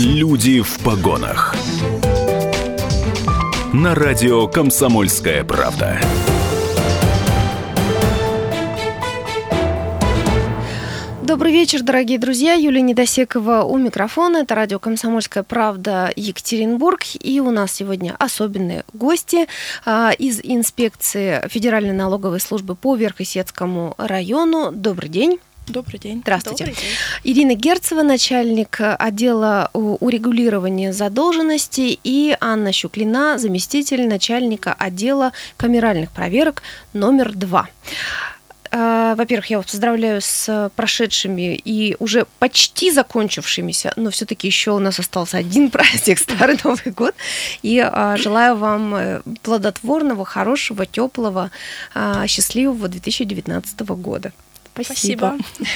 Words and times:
Люди 0.00 0.60
в 0.60 0.78
погонах. 0.84 1.56
На 3.72 3.96
радио 3.96 4.46
Комсомольская 4.46 5.42
правда. 5.42 5.98
Добрый 11.24 11.50
вечер, 11.50 11.82
дорогие 11.82 12.20
друзья. 12.20 12.52
Юлия 12.52 12.80
Недосекова 12.80 13.64
у 13.64 13.76
микрофона. 13.76 14.36
Это 14.36 14.54
радио 14.54 14.78
«Комсомольская 14.78 15.42
правда» 15.42 16.12
Екатеринбург. 16.14 17.00
И 17.20 17.40
у 17.40 17.50
нас 17.50 17.72
сегодня 17.72 18.14
особенные 18.20 18.84
гости 18.92 19.48
а, 19.84 20.12
из 20.12 20.38
инспекции 20.40 21.42
Федеральной 21.48 21.92
налоговой 21.92 22.38
службы 22.38 22.76
по 22.76 22.94
Верхосецкому 22.94 23.96
району. 23.98 24.70
Добрый 24.70 25.08
день. 25.08 25.40
Добрый 25.68 26.00
день. 26.00 26.20
Здравствуйте. 26.22 26.64
Добрый 26.64 26.80
день. 26.80 26.94
Ирина 27.24 27.54
Герцева, 27.54 28.02
начальник 28.02 28.78
отдела 28.80 29.70
урегулирования 29.72 30.92
задолженностей, 30.92 31.98
и 32.02 32.36
Анна 32.40 32.72
Щуклина, 32.72 33.38
заместитель 33.38 34.08
начальника 34.08 34.72
отдела 34.72 35.32
камеральных 35.56 36.10
проверок 36.10 36.62
номер 36.94 37.32
два. 37.34 37.68
А, 38.70 39.14
во-первых, 39.14 39.46
я 39.50 39.58
вас 39.58 39.66
поздравляю 39.66 40.20
с 40.20 40.70
прошедшими 40.76 41.54
и 41.56 41.96
уже 41.98 42.26
почти 42.38 42.90
закончившимися, 42.90 43.92
но 43.96 44.10
все-таки 44.10 44.46
еще 44.46 44.72
у 44.72 44.78
нас 44.78 44.98
остался 44.98 45.38
один 45.38 45.70
праздник, 45.70 46.18
Старый 46.18 46.58
Новый 46.64 46.92
год. 46.92 47.14
И 47.62 47.78
а, 47.78 48.16
желаю 48.16 48.56
вам 48.56 48.94
э, 48.94 49.20
плодотворного, 49.42 50.24
хорошего, 50.24 50.86
теплого, 50.86 51.50
счастливого 52.26 52.88
2019 52.88 53.80
года. 53.80 54.32
Спасибо. 54.84 55.36
Спасибо. 55.54 55.68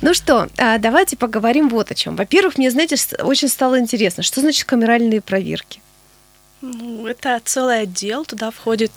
Ну 0.00 0.14
что, 0.14 0.48
давайте 0.56 1.16
поговорим 1.16 1.68
вот 1.68 1.90
о 1.90 1.94
чем. 1.94 2.16
Во-первых, 2.16 2.58
мне, 2.58 2.70
знаете, 2.70 2.96
очень 3.20 3.48
стало 3.48 3.78
интересно, 3.78 4.22
что 4.22 4.40
значит 4.40 4.64
камеральные 4.64 5.20
проверки? 5.20 5.80
Ну, 6.60 7.06
это 7.06 7.40
целый 7.44 7.82
отдел, 7.82 8.24
туда 8.24 8.50
входит 8.50 8.90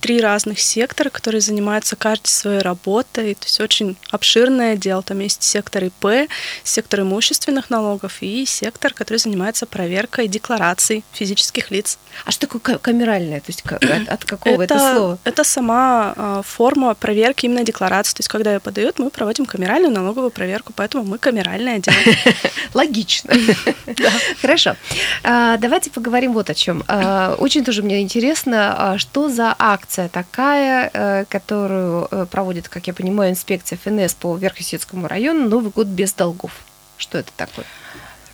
три 0.00 0.20
разных 0.20 0.58
сектора, 0.60 1.10
которые 1.10 1.40
занимаются 1.40 1.96
каждой 1.96 2.28
своей 2.28 2.60
работой. 2.60 3.34
То 3.34 3.44
есть 3.44 3.60
очень 3.60 3.96
обширное 4.10 4.76
дело. 4.76 5.02
Там 5.02 5.20
есть 5.20 5.42
сектор 5.42 5.84
ИП, 5.84 6.28
сектор 6.64 7.00
имущественных 7.00 7.70
налогов 7.70 8.18
и 8.20 8.46
сектор, 8.46 8.92
который 8.92 9.18
занимается 9.18 9.66
проверкой 9.66 10.28
деклараций 10.28 11.04
физических 11.12 11.70
лиц. 11.70 11.98
А 12.24 12.30
что 12.30 12.46
такое 12.46 12.78
камеральное? 12.78 13.40
То 13.40 13.46
есть 13.48 13.62
от, 13.66 14.08
от 14.08 14.24
какого 14.24 14.62
это, 14.62 14.74
это 14.74 14.94
слова? 14.94 15.18
Это 15.24 15.44
сама 15.44 16.14
э, 16.16 16.42
форма 16.44 16.94
проверки 16.94 17.46
именно 17.46 17.64
декларации. 17.64 18.14
То 18.14 18.20
есть 18.20 18.28
когда 18.28 18.54
ее 18.54 18.60
подают, 18.60 18.98
мы 18.98 19.10
проводим 19.10 19.46
камеральную 19.46 19.92
налоговую 19.92 20.30
проверку, 20.30 20.72
поэтому 20.74 21.04
мы 21.04 21.18
камеральное 21.18 21.76
отдел. 21.76 21.94
Логично. 22.74 23.34
Хорошо. 24.40 24.76
А, 25.22 25.56
давайте 25.58 25.90
поговорим 25.90 26.32
вот 26.32 26.50
о 26.50 26.54
чем. 26.54 26.84
А, 26.88 27.34
очень 27.38 27.64
тоже 27.64 27.82
мне 27.82 28.00
интересно, 28.00 28.96
что 28.98 29.28
за 29.28 29.54
акт 29.58 29.89
акция 29.90 30.08
такая, 30.08 30.90
э, 30.92 31.24
которую 31.28 32.06
э, 32.10 32.26
проводит, 32.30 32.68
как 32.68 32.86
я 32.86 32.94
понимаю, 32.94 33.32
инспекция 33.32 33.78
ФНС 33.84 34.14
по 34.14 34.36
Верхосецкому 34.36 35.08
району 35.08 35.48
«Новый 35.48 35.70
год 35.70 35.86
без 35.88 36.12
долгов». 36.12 36.52
Что 36.96 37.18
это 37.18 37.32
такое? 37.36 37.66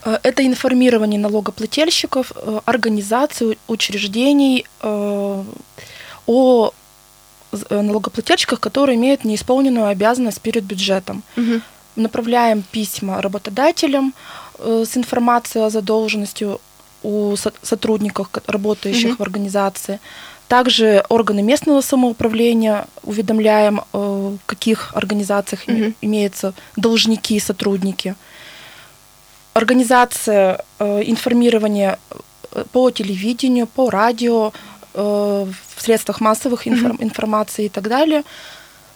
Э, 0.04 0.18
это 0.22 0.46
информирование 0.46 1.18
налогоплательщиков, 1.18 2.32
организаций, 2.66 3.58
учреждений 3.68 4.66
о 6.26 6.72
налогоплательщиках, 7.70 8.60
которые 8.60 8.96
имеют 8.96 9.24
неисполненную 9.24 9.86
обязанность 9.86 10.42
перед 10.42 10.64
бюджетом. 10.64 11.22
Угу. 11.36 11.60
Направляем 11.96 12.62
письма 12.62 13.22
работодателям 13.22 14.12
с 14.58 14.96
информацией 14.96 15.64
о 15.64 15.70
задолженности 15.70 16.46
у 17.02 17.36
сотрудников, 17.62 18.28
работающих 18.46 19.10
угу. 19.10 19.16
в 19.18 19.20
организации. 19.22 20.00
Также 20.48 21.04
органы 21.08 21.42
местного 21.42 21.80
самоуправления 21.80 22.86
уведомляем, 23.02 23.80
э, 23.80 23.82
в 23.92 24.46
каких 24.46 24.94
организациях 24.94 25.66
mm-hmm. 25.66 25.94
имеются 26.02 26.54
должники 26.76 27.34
и 27.34 27.40
сотрудники. 27.40 28.14
Организация 29.54 30.64
э, 30.78 31.02
информирования 31.04 31.98
э, 32.52 32.64
по 32.72 32.90
телевидению, 32.90 33.66
по 33.66 33.90
радио, 33.90 34.52
в 34.94 35.76
средствах 35.76 36.22
массовых 36.22 36.66
информ- 36.66 36.96
mm-hmm. 36.96 37.04
информации 37.04 37.66
и 37.66 37.68
так 37.68 37.86
далее. 37.86 38.22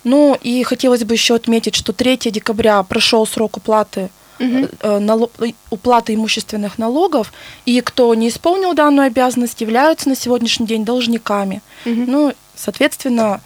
Ну 0.03 0.35
и 0.41 0.63
хотелось 0.63 1.05
бы 1.05 1.13
еще 1.13 1.35
отметить, 1.35 1.75
что 1.75 1.93
3 1.93 2.31
декабря 2.31 2.83
прошел 2.85 3.27
срок 3.27 3.59
уплаты 3.59 4.09
угу. 4.41 5.55
уплаты 5.71 6.15
имущественных 6.15 6.79
налогов, 6.79 7.33
и 7.67 7.81
кто 7.81 8.15
не 8.15 8.29
исполнил 8.29 8.75
данную 8.75 9.07
обязанность, 9.07 9.61
являются 9.61 10.09
на 10.09 10.17
сегодняшний 10.17 10.67
день 10.67 10.85
должниками. 10.85 11.63
Угу. 11.85 12.05
Ну, 12.07 12.35
соответственно, 12.57 13.41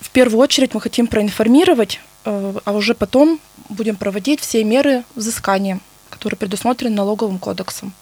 в 0.00 0.10
первую 0.10 0.40
очередь 0.40 0.74
мы 0.74 0.80
хотим 0.80 1.06
проинформировать, 1.06 2.00
а 2.24 2.72
уже 2.72 2.94
потом 2.94 3.40
будем 3.68 3.96
проводить 3.96 4.40
все 4.40 4.64
меры 4.64 5.04
взыскания, 5.14 5.80
которые 6.18 6.36
предусмотрены 6.36 6.96
налоговым 6.96 7.38
кодексом. 7.38 7.92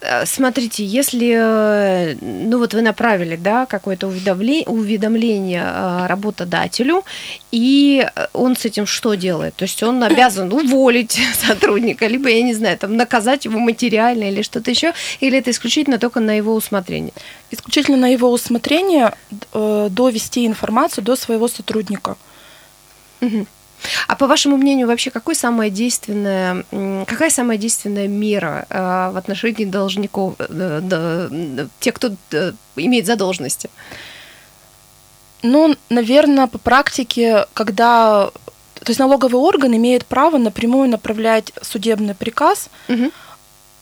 Э, 0.00 0.26
смотрите, 0.26 0.84
если, 0.84 1.34
э, 1.36 2.16
ну 2.20 2.58
вот 2.58 2.74
вы 2.74 2.82
направили, 2.82 3.36
да, 3.36 3.66
какое-то 3.66 4.06
уведомление, 4.06 4.66
уведомление 4.66 5.64
э, 5.64 6.06
работодателю, 6.06 7.02
и 7.50 8.06
он 8.32 8.54
с 8.54 8.64
этим 8.64 8.86
что 8.86 9.14
делает? 9.14 9.56
То 9.56 9.64
есть 9.64 9.82
он 9.82 10.04
обязан 10.10 10.52
уволить 10.52 11.20
сотрудника, 11.46 12.06
либо, 12.06 12.28
я 12.28 12.42
не 12.42 12.54
знаю, 12.54 12.78
там, 12.78 12.96
наказать 12.96 13.44
его 13.44 13.58
материально 13.58 14.30
или 14.30 14.42
что-то 14.42 14.70
еще, 14.70 14.92
или 15.20 15.38
это 15.38 15.50
исключительно 15.50 15.98
только 15.98 16.20
на 16.20 16.36
его 16.36 16.54
усмотрение? 16.54 17.12
Исключительно 17.50 17.96
на 17.96 18.12
его 18.12 18.30
усмотрение 18.30 19.12
довести 19.52 20.46
информацию 20.46 21.04
до 21.04 21.16
своего 21.16 21.48
сотрудника. 21.48 22.16
Угу. 23.20 23.46
А 24.08 24.16
по 24.16 24.26
вашему 24.26 24.56
мнению, 24.56 24.86
вообще 24.86 25.10
какой 25.10 25.34
самая 25.34 25.70
действенная, 25.70 26.64
какая 27.06 27.30
самая 27.30 27.58
действенная 27.58 28.08
мера 28.08 28.66
э, 28.68 29.10
в 29.12 29.16
отношении 29.16 29.64
должников, 29.64 30.34
э, 30.38 31.66
тех, 31.80 31.94
кто 31.94 32.14
э, 32.32 32.52
имеет 32.76 33.06
задолженности? 33.06 33.70
Ну, 35.42 35.76
наверное, 35.90 36.46
по 36.46 36.58
практике, 36.58 37.46
когда 37.52 38.30
то 38.74 38.90
есть 38.90 38.98
налоговый 38.98 39.36
орган 39.36 39.76
имеет 39.76 40.04
право 40.06 40.38
напрямую 40.38 40.88
направлять 40.88 41.52
судебный 41.62 42.14
приказ 42.14 42.68
угу. 42.88 43.12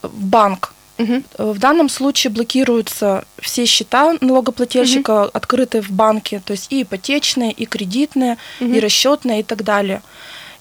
в 0.02 0.24
банк 0.24 0.74
Угу. 1.00 1.52
В 1.52 1.58
данном 1.58 1.88
случае 1.88 2.30
блокируются 2.30 3.24
все 3.38 3.64
счета 3.66 4.16
налогоплательщика, 4.20 5.22
угу. 5.24 5.30
открытые 5.32 5.82
в 5.82 5.90
банке, 5.90 6.42
то 6.44 6.52
есть 6.52 6.72
и 6.72 6.82
ипотечные, 6.82 7.52
и 7.52 7.64
кредитные, 7.66 8.36
угу. 8.60 8.72
и 8.72 8.80
расчетные 8.80 9.40
и 9.40 9.42
так 9.42 9.64
далее. 9.64 10.02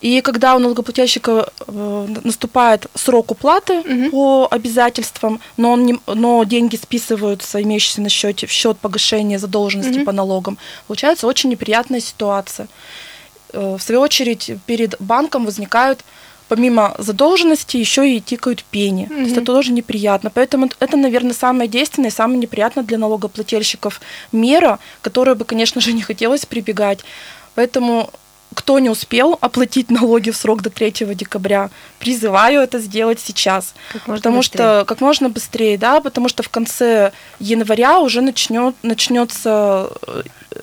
И 0.01 0.21
когда 0.21 0.55
у 0.55 0.59
налогоплательщика 0.59 1.51
э, 1.67 2.07
наступает 2.23 2.87
срок 2.95 3.31
уплаты 3.31 3.79
угу. 3.79 4.09
по 4.11 4.47
обязательствам, 4.49 5.41
но, 5.57 5.73
он 5.73 5.85
не, 5.85 5.99
но 6.07 6.43
деньги 6.45 6.77
списываются, 6.77 7.61
имеющиеся 7.61 8.01
на 8.01 8.09
счете, 8.09 8.47
в 8.47 8.51
счет 8.51 8.77
погашения 8.77 9.37
задолженности 9.37 9.97
угу. 9.97 10.05
по 10.05 10.11
налогам, 10.13 10.57
получается 10.87 11.27
очень 11.27 11.49
неприятная 11.49 11.99
ситуация. 11.99 12.69
Э, 13.51 13.75
в 13.77 13.81
свою 13.81 13.99
очередь 13.99 14.51
перед 14.65 14.95
банком 15.01 15.45
возникают 15.45 16.05
помимо 16.49 16.95
задолженности 16.97 17.77
еще 17.77 18.09
и 18.09 18.19
тикают 18.19 18.63
пени. 18.63 19.05
Mm-hmm. 19.05 19.15
То 19.15 19.21
есть 19.21 19.37
это 19.37 19.45
тоже 19.45 19.71
неприятно. 19.71 20.29
Поэтому 20.29 20.69
это, 20.79 20.97
наверное, 20.97 21.33
самое 21.33 21.69
действенное, 21.69 22.11
самое 22.11 22.39
неприятное 22.39 22.83
для 22.83 22.97
налогоплательщиков 22.97 24.01
мера, 24.31 24.79
которую 25.01 25.35
бы, 25.35 25.45
конечно 25.45 25.79
же, 25.79 25.93
не 25.93 26.01
хотелось 26.01 26.45
прибегать. 26.45 27.05
Поэтому 27.55 28.09
кто 28.55 28.79
не 28.79 28.89
успел 28.89 29.37
оплатить 29.41 29.91
налоги 29.91 30.31
в 30.31 30.35
срок 30.35 30.61
до 30.61 30.69
3 30.69 30.91
декабря, 31.13 31.69
призываю 31.99 32.61
это 32.61 32.79
сделать 32.79 33.19
сейчас. 33.19 33.73
Как 33.93 34.07
можно 34.07 34.19
потому 34.19 34.37
быстрее. 34.37 34.57
что 34.57 34.85
как 34.87 35.01
можно 35.01 35.29
быстрее, 35.29 35.77
да, 35.77 36.01
потому 36.01 36.29
что 36.29 36.41
в 36.41 36.49
конце 36.49 37.11
января 37.39 37.99
уже 37.99 38.21
начнет, 38.21 38.75
начнется 38.81 39.91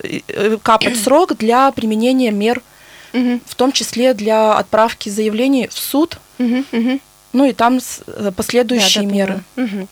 э, 0.03 0.19
э, 0.27 0.57
капать 0.61 0.97
срок 0.97 1.37
для 1.37 1.71
применения 1.71 2.31
мер 2.31 2.61
угу. 3.17 3.39
в 3.45 3.55
том 3.55 3.71
числе 3.71 4.13
для 4.13 4.53
отправки 4.53 5.09
заявлений 5.09 5.67
в 5.67 5.77
суд. 5.77 6.17
Угу, 6.39 6.63
угу. 6.71 6.99
Ну 7.33 7.45
и 7.45 7.53
там 7.53 7.79
э, 8.07 8.31
последующие 8.35 9.03
да, 9.03 9.09
да, 9.09 9.15
меры. 9.15 9.43
Угу. 9.57 9.87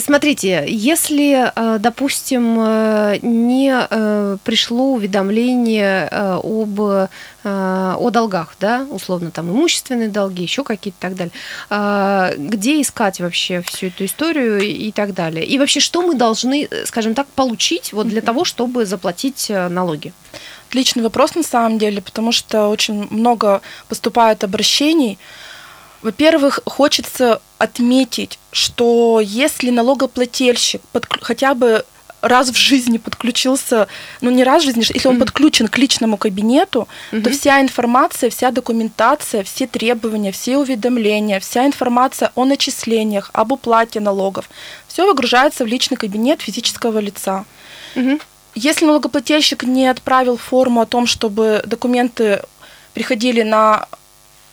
Смотрите, 0.00 0.64
если, 0.66 1.52
э, 1.54 1.78
допустим, 1.78 2.54
не 3.22 4.38
пришло 4.44 4.92
уведомление 4.94 6.08
об 6.08 7.08
о 7.42 8.10
долгах, 8.10 8.56
да, 8.60 8.86
условно 8.90 9.30
там 9.30 9.48
имущественные 9.48 10.08
долги, 10.08 10.42
еще 10.42 10.62
какие-то 10.62 10.98
и 10.98 11.00
так 11.00 11.14
далее. 11.14 12.36
Где 12.48 12.82
искать 12.82 13.20
вообще 13.20 13.62
всю 13.62 13.86
эту 13.86 14.04
историю 14.04 14.60
и 14.60 14.92
так 14.92 15.14
далее? 15.14 15.46
И 15.46 15.58
вообще, 15.58 15.80
что 15.80 16.02
мы 16.02 16.14
должны, 16.14 16.68
скажем 16.84 17.14
так, 17.14 17.26
получить 17.28 17.94
вот 17.94 18.08
для 18.08 18.20
того, 18.20 18.44
чтобы 18.44 18.84
заплатить 18.84 19.46
налоги? 19.48 20.12
Отличный 20.70 21.02
вопрос 21.02 21.34
на 21.34 21.42
самом 21.42 21.78
деле, 21.78 22.00
потому 22.00 22.30
что 22.30 22.68
очень 22.68 23.08
много 23.10 23.60
поступает 23.88 24.44
обращений 24.44 25.18
Во-первых, 26.00 26.60
хочется 26.64 27.42
отметить, 27.58 28.38
что 28.52 29.20
если 29.20 29.70
налогоплательщик 29.70 30.80
под, 30.92 31.06
хотя 31.22 31.54
бы 31.54 31.84
раз 32.22 32.50
в 32.50 32.56
жизни 32.56 32.98
подключился, 32.98 33.88
ну 34.20 34.30
не 34.30 34.44
раз 34.44 34.62
в 34.62 34.66
жизни, 34.66 34.84
если 34.94 35.08
он 35.08 35.16
mm-hmm. 35.16 35.18
подключен 35.18 35.68
к 35.68 35.76
личному 35.76 36.16
кабинету, 36.16 36.86
mm-hmm. 37.10 37.22
то 37.22 37.30
вся 37.30 37.60
информация, 37.60 38.30
вся 38.30 38.52
документация, 38.52 39.42
все 39.42 39.66
требования, 39.66 40.30
все 40.30 40.56
уведомления, 40.56 41.40
вся 41.40 41.66
информация 41.66 42.30
о 42.36 42.44
начислениях, 42.44 43.30
об 43.32 43.50
уплате 43.50 43.98
налогов, 43.98 44.48
все 44.86 45.04
выгружается 45.04 45.64
в 45.64 45.66
личный 45.66 45.96
кабинет 45.96 46.42
физического 46.42 47.00
лица. 47.00 47.44
Mm-hmm. 47.96 48.20
Если 48.62 48.84
налогоплательщик 48.84 49.62
не 49.62 49.86
отправил 49.86 50.36
форму 50.36 50.82
о 50.82 50.86
том, 50.86 51.06
чтобы 51.06 51.62
документы 51.64 52.42
приходили 52.92 53.40
на 53.40 53.86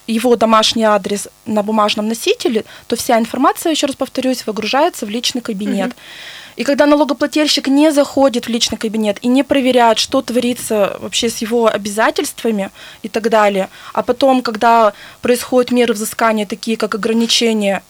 его 0.08 0.38
домашний 0.38 0.86
адрес 0.86 1.28
на 1.46 1.62
бумажном 1.62 2.08
носителе, 2.08 2.64
то 2.88 2.96
вся 2.96 3.20
информация, 3.20 3.72
еще 3.72 3.88
раз 3.88 3.98
повторюсь, 3.98 4.48
выгружается 4.48 5.06
в 5.06 5.10
личный 5.10 5.42
кабинет. 5.42 5.90
Mm-hmm. 5.90 6.56
И 6.56 6.64
когда 6.64 6.86
налогоплательщик 6.86 7.68
не 7.68 7.92
заходит 7.92 8.46
в 8.46 8.50
личный 8.50 8.78
кабинет 8.78 9.18
и 9.22 9.28
не 9.28 9.44
проверяет, 9.44 9.98
что 9.98 10.22
творится 10.22 10.96
вообще 11.02 11.30
с 11.30 11.40
его 11.40 11.68
обязательствами 11.68 12.70
и 13.04 13.10
так 13.10 13.30
далее, 13.30 13.68
а 13.94 14.04
потом, 14.04 14.42
когда 14.42 14.94
происходят 15.22 15.72
меры 15.72 15.94
взыскания, 15.94 16.46
такие 16.46 16.78
как 16.78 16.96
ограничение 16.96 17.84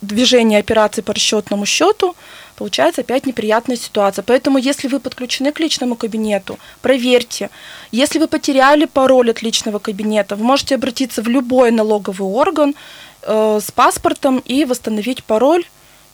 движения 0.00 0.58
операций 0.58 1.04
по 1.04 1.14
расчетному 1.14 1.66
счету, 1.66 2.16
получается 2.56 3.02
опять 3.02 3.26
неприятная 3.26 3.76
ситуация. 3.76 4.22
Поэтому, 4.22 4.58
если 4.58 4.88
вы 4.88 5.00
подключены 5.00 5.52
к 5.52 5.60
личному 5.60 5.94
кабинету, 5.94 6.58
проверьте. 6.82 7.50
Если 7.92 8.18
вы 8.18 8.26
потеряли 8.26 8.86
пароль 8.86 9.30
от 9.30 9.42
личного 9.42 9.78
кабинета, 9.78 10.36
вы 10.36 10.44
можете 10.44 10.74
обратиться 10.74 11.22
в 11.22 11.28
любой 11.28 11.70
налоговый 11.70 12.26
орган 12.26 12.74
э, 13.22 13.60
с 13.62 13.70
паспортом 13.70 14.38
и 14.38 14.64
восстановить 14.64 15.22
пароль 15.24 15.64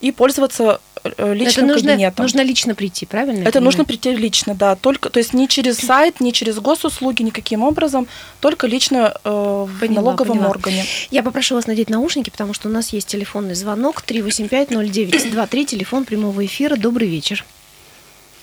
и 0.00 0.12
пользоваться 0.12 0.80
личным 1.04 1.66
это 1.66 1.74
нужно, 1.74 1.90
кабинетом. 1.90 2.22
Нужно 2.24 2.40
лично 2.42 2.74
прийти, 2.74 3.06
правильно? 3.06 3.46
Это 3.46 3.60
нужно 3.60 3.84
прийти 3.84 4.14
лично, 4.14 4.54
да. 4.54 4.76
Только, 4.76 5.10
то 5.10 5.18
есть 5.18 5.32
не 5.32 5.48
через 5.48 5.78
сайт, 5.78 6.20
не 6.20 6.32
через 6.32 6.58
госуслуги, 6.58 7.22
никаким 7.22 7.62
образом, 7.62 8.06
только 8.40 8.66
лично 8.66 9.14
э, 9.24 9.30
в 9.30 9.80
поняла, 9.80 10.02
налоговом 10.02 10.38
поняла. 10.38 10.50
органе. 10.50 10.84
Я 11.10 11.22
попрошу 11.22 11.54
вас 11.54 11.66
надеть 11.66 11.90
наушники, 11.90 12.30
потому 12.30 12.54
что 12.54 12.68
у 12.68 12.72
нас 12.72 12.92
есть 12.92 13.08
телефонный 13.08 13.54
звонок 13.54 14.02
385-0923, 14.06 15.64
телефон 15.64 16.04
прямого 16.04 16.44
эфира. 16.44 16.76
Добрый 16.76 17.08
вечер. 17.08 17.44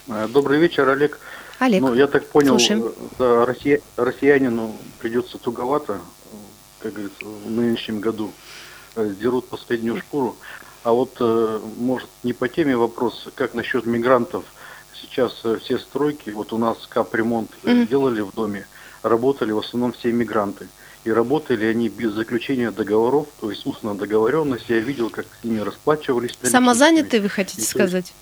Э, 0.08 0.28
добрый 0.30 0.60
вечер, 0.60 0.88
Олег. 0.90 1.20
Олег, 1.60 1.82
ну, 1.82 1.94
я 1.94 2.08
так 2.08 2.26
понял, 2.28 2.58
слушаем. 2.58 2.86
Э, 2.86 2.92
да, 3.18 3.46
россия, 3.46 3.82
россиянину 3.98 4.76
придется 5.00 5.38
туговато, 5.38 6.00
как 6.80 6.94
говорится, 6.94 7.26
в 7.26 7.52
нынешнем 7.52 8.00
году. 8.00 8.32
Дерут 8.96 9.48
последнюю 9.48 9.98
шкуру. 10.00 10.36
А 10.84 10.94
вот, 10.94 11.18
э, 11.20 11.60
может, 11.78 12.08
не 12.24 12.34
по 12.34 12.48
теме 12.48 12.78
вопрос, 12.78 13.28
как 13.36 13.54
насчет 13.54 13.86
мигрантов? 13.86 14.46
Сейчас 14.94 15.42
э, 15.44 15.58
все 15.62 15.78
стройки, 15.78 16.30
вот 16.30 16.54
у 16.54 16.58
нас 16.58 16.78
капремонт 16.88 17.52
mm-hmm. 17.64 17.88
делали 17.88 18.22
в 18.22 18.34
доме, 18.34 18.66
работали 19.04 19.52
в 19.52 19.60
основном 19.60 19.92
все 19.92 20.12
мигранты. 20.12 20.68
И 21.06 21.12
работали 21.12 21.66
они 21.66 21.90
без 21.90 22.12
заключения 22.12 22.72
договоров, 22.72 23.28
то 23.40 23.50
есть 23.50 23.66
устно 23.66 23.96
договоренность. 23.96 24.66
Я 24.68 24.80
видел, 24.80 25.10
как 25.10 25.26
с 25.42 25.44
ними 25.46 25.60
расплачивались. 25.60 26.38
Самозанятые, 26.44 27.22
вы 27.22 27.30
хотите 27.30 27.62
и, 27.62 27.66
сказать? 27.66 28.14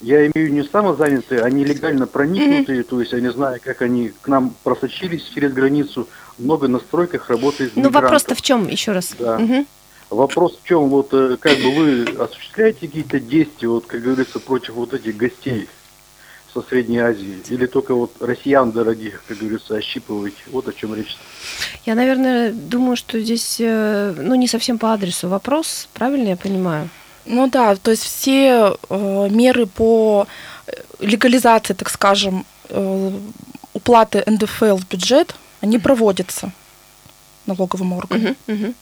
Я 0.00 0.26
имею 0.28 0.52
не 0.52 0.62
самозанятые, 0.62 1.42
они 1.42 1.64
легально 1.64 2.06
проникнутые, 2.06 2.80
mm-hmm. 2.80 2.84
то 2.84 3.00
есть 3.00 3.14
они 3.14 3.28
знаю, 3.28 3.60
как 3.62 3.82
они 3.82 4.12
к 4.20 4.28
нам 4.28 4.54
просочились 4.62 5.24
через 5.34 5.52
границу. 5.52 6.08
Много 6.38 6.68
на 6.68 6.78
стройках 6.78 7.30
работает 7.30 7.72
Ну 7.74 7.90
вопрос-то 7.90 8.36
в 8.36 8.42
чем, 8.42 8.68
еще 8.68 8.92
раз? 8.92 9.14
Да. 9.18 9.38
Вопрос 10.10 10.58
в 10.62 10.66
чем, 10.66 10.88
вот 10.88 11.12
э, 11.12 11.36
как 11.38 11.58
бы 11.58 11.70
вы 11.70 12.02
осуществляете 12.18 12.86
какие-то 12.86 13.20
действия, 13.20 13.68
вот 13.68 13.86
как 13.86 14.00
говорится, 14.00 14.40
против 14.40 14.74
вот 14.74 14.94
этих 14.94 15.16
гостей 15.16 15.68
со 16.52 16.62
Средней 16.62 16.98
Азии? 16.98 17.42
Или 17.48 17.66
только 17.66 17.94
вот 17.94 18.12
россиян 18.20 18.72
дорогих, 18.72 19.22
как 19.28 19.36
говорится, 19.36 19.76
ощипываете? 19.76 20.38
Вот 20.46 20.66
о 20.66 20.72
чем 20.72 20.94
речь. 20.94 21.16
Я, 21.84 21.94
наверное, 21.94 22.52
думаю, 22.52 22.96
что 22.96 23.20
здесь, 23.20 23.56
э, 23.60 24.14
ну, 24.16 24.34
не 24.34 24.48
совсем 24.48 24.78
по 24.78 24.94
адресу 24.94 25.28
вопрос, 25.28 25.88
правильно 25.92 26.28
я 26.28 26.36
понимаю? 26.36 26.88
Ну 27.26 27.50
да, 27.50 27.76
то 27.76 27.90
есть 27.90 28.04
все 28.04 28.76
э, 28.88 29.28
меры 29.30 29.66
по 29.66 30.26
легализации, 31.00 31.74
так 31.74 31.90
скажем, 31.90 32.46
э, 32.70 33.12
уплаты 33.74 34.24
НДФЛ 34.26 34.76
в 34.76 34.88
бюджет, 34.88 35.34
они 35.60 35.78
проводятся 35.78 36.52
налоговым 37.44 37.92
органом. 37.92 38.24
Uh-huh, 38.24 38.36
uh-huh. 38.46 38.74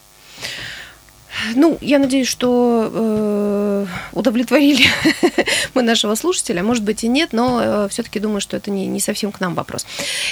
Ну, 1.54 1.78
я 1.80 1.98
надеюсь, 1.98 2.28
что 2.28 2.90
э, 2.92 3.86
удовлетворили 4.12 4.84
мы 5.74 5.82
нашего 5.82 6.14
слушателя. 6.14 6.62
Может 6.62 6.84
быть 6.84 7.02
и 7.04 7.08
нет, 7.08 7.30
но 7.32 7.60
э, 7.62 7.88
все-таки 7.90 8.20
думаю, 8.20 8.40
что 8.40 8.56
это 8.56 8.70
не, 8.70 8.86
не 8.86 9.00
совсем 9.00 9.32
к 9.32 9.40
нам 9.40 9.54
вопрос. 9.54 9.86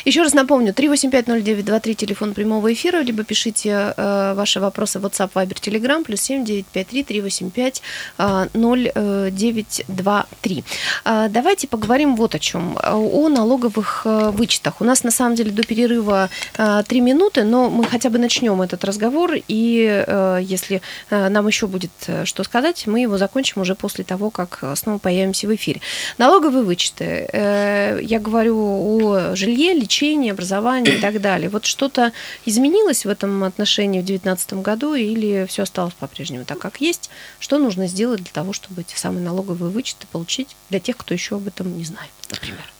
Еще 0.04 0.22
раз 0.22 0.34
напомню, 0.34 0.72
3850923, 0.72 1.94
телефон 1.94 2.34
прямого 2.34 2.72
эфира, 2.72 3.02
либо 3.02 3.24
пишите 3.24 3.94
э, 3.96 4.34
ваши 4.34 4.60
вопросы 4.60 4.98
в 4.98 5.06
WhatsApp, 5.06 5.30
Viber, 5.34 5.54
Telegram, 5.54 6.04
плюс 6.04 6.20
7953 6.22 7.04
385 7.04 7.82
э, 8.18 8.48
0923. 8.54 10.64
Э, 11.04 11.28
давайте 11.30 11.68
поговорим 11.68 12.16
вот 12.16 12.34
о 12.34 12.38
чем. 12.38 12.78
О 12.82 13.28
налоговых 13.28 14.02
э, 14.04 14.30
вычетах. 14.30 14.80
У 14.80 14.84
нас 14.84 15.04
на 15.04 15.10
самом 15.10 15.34
деле 15.34 15.50
до 15.50 15.62
перерыва 15.62 16.30
э, 16.56 16.82
3 16.86 17.00
минуты, 17.00 17.44
но 17.44 17.70
мы 17.70 17.84
хотя 17.84 18.10
бы 18.10 18.18
начнем 18.18 18.60
этот 18.62 18.84
разговор, 18.84 19.32
и 19.48 20.04
э, 20.06 20.40
если 20.42 20.76
Э, 20.76 20.80
нам 21.10 21.46
еще 21.46 21.66
будет 21.66 21.90
э, 22.06 22.24
что 22.24 22.44
сказать, 22.44 22.86
мы 22.86 23.00
его 23.00 23.18
закончим 23.18 23.62
уже 23.62 23.74
после 23.74 24.04
того, 24.04 24.30
как 24.30 24.62
снова 24.76 24.98
появимся 24.98 25.46
в 25.46 25.54
эфире. 25.54 25.80
Налоговые 26.18 26.64
вычеты. 26.64 27.28
Э, 27.32 27.98
я 28.02 28.20
говорю 28.20 28.56
о 28.56 29.34
жилье, 29.36 29.74
лечении, 29.74 30.30
образовании 30.30 30.96
и 30.96 31.00
так 31.00 31.20
далее. 31.20 31.48
Вот 31.48 31.64
что-то 31.64 32.12
изменилось 32.44 33.04
в 33.04 33.08
этом 33.08 33.44
отношении 33.44 34.00
в 34.00 34.04
2019 34.04 34.54
году 34.54 34.94
или 34.94 35.46
все 35.48 35.62
осталось 35.62 35.94
по-прежнему 35.94 36.44
так, 36.44 36.58
как 36.58 36.80
есть? 36.80 37.10
Что 37.38 37.58
нужно 37.58 37.86
сделать 37.86 38.22
для 38.22 38.32
того, 38.32 38.52
чтобы 38.52 38.82
эти 38.82 38.96
самые 38.96 39.24
налоговые 39.24 39.70
вычеты 39.70 40.06
получить 40.10 40.56
для 40.70 40.80
тех, 40.80 40.96
кто 40.96 41.14
еще 41.14 41.36
об 41.36 41.46
этом 41.46 41.76
не 41.76 41.84
знает, 41.84 42.10
например? 42.34 42.74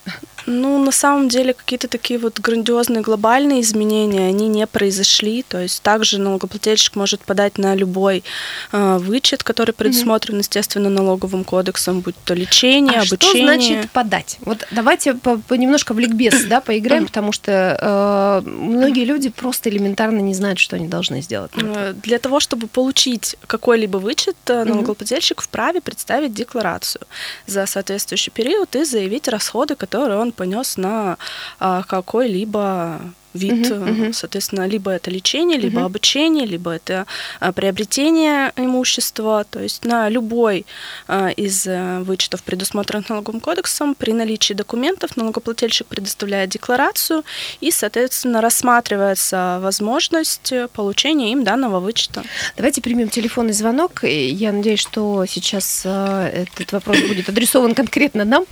Ну, 0.46 0.82
на 0.84 0.92
самом 0.92 1.28
деле, 1.28 1.54
какие-то 1.54 1.88
такие 1.88 2.18
вот 2.18 2.38
грандиозные 2.38 3.00
глобальные 3.00 3.62
изменения, 3.62 4.28
они 4.28 4.48
не 4.48 4.66
произошли. 4.66 5.42
То 5.42 5.60
есть 5.62 5.82
также 5.82 6.18
налогоплательщик 6.18 6.96
может 6.96 7.20
подать 7.22 7.56
на 7.58 7.74
любой 7.74 8.24
э, 8.72 8.98
вычет, 8.98 9.42
который 9.42 9.72
предусмотрен, 9.72 10.34
mm-hmm. 10.34 10.40
естественно, 10.40 10.90
налоговым 10.90 11.44
кодексом, 11.44 12.00
будь 12.00 12.14
то 12.24 12.34
лечение, 12.34 13.00
а 13.00 13.02
обучение. 13.02 13.18
что 13.18 13.38
значит 13.38 13.90
подать? 13.90 14.36
Вот 14.40 14.66
давайте 14.70 15.14
по, 15.14 15.38
по 15.38 15.54
немножко 15.54 15.94
в 15.94 15.98
ликбез 15.98 16.44
да, 16.44 16.60
поиграем, 16.60 17.06
потому 17.06 17.32
что 17.32 18.42
э, 18.44 18.48
многие 18.48 19.04
люди 19.04 19.30
просто 19.30 19.70
элементарно 19.70 20.20
не 20.20 20.34
знают, 20.34 20.58
что 20.58 20.76
они 20.76 20.88
должны 20.88 21.22
сделать. 21.22 21.52
Э, 21.56 21.94
для 21.94 22.18
того, 22.18 22.40
чтобы 22.40 22.66
получить 22.66 23.36
какой-либо 23.46 23.96
вычет, 23.96 24.36
mm-hmm. 24.44 24.64
налогоплательщик 24.64 25.40
вправе 25.40 25.80
представить 25.80 26.34
декларацию 26.34 27.02
за 27.46 27.64
соответствующий 27.64 28.30
период 28.30 28.76
и 28.76 28.84
заявить 28.84 29.28
расходы, 29.28 29.43
которые 29.76 30.18
он 30.18 30.32
понес 30.32 30.76
на 30.76 31.18
а, 31.58 31.82
какой-либо 31.82 33.00
вид, 33.34 33.66
uh-huh, 33.66 33.88
uh-huh. 33.88 34.12
соответственно, 34.12 34.66
либо 34.66 34.90
это 34.90 35.10
лечение, 35.10 35.58
либо 35.58 35.80
uh-huh. 35.80 35.86
обучение, 35.86 36.46
либо 36.46 36.70
это 36.70 37.06
а, 37.40 37.52
приобретение 37.52 38.52
имущества, 38.56 39.44
то 39.50 39.60
есть 39.60 39.84
на 39.84 40.08
любой 40.08 40.64
а, 41.08 41.28
из 41.28 41.66
вычетов, 41.66 42.42
предусмотренных 42.42 43.08
налоговым 43.08 43.40
кодексом, 43.40 43.94
при 43.94 44.12
наличии 44.12 44.54
документов 44.54 45.16
налогоплательщик 45.16 45.86
предоставляет 45.86 46.50
декларацию 46.50 47.24
и, 47.60 47.70
соответственно, 47.70 48.40
рассматривается 48.40 49.58
возможность 49.60 50.52
получения 50.72 51.32
им 51.32 51.44
данного 51.44 51.80
вычета. 51.80 52.22
Давайте 52.56 52.80
примем 52.80 53.08
телефонный 53.08 53.52
звонок. 53.52 54.04
Я 54.04 54.52
надеюсь, 54.52 54.80
что 54.80 55.24
сейчас 55.26 55.84
этот 55.84 56.72
вопрос 56.72 57.00
будет 57.00 57.28
адресован 57.28 57.74
конкретно 57.74 58.24
нам. 58.24 58.44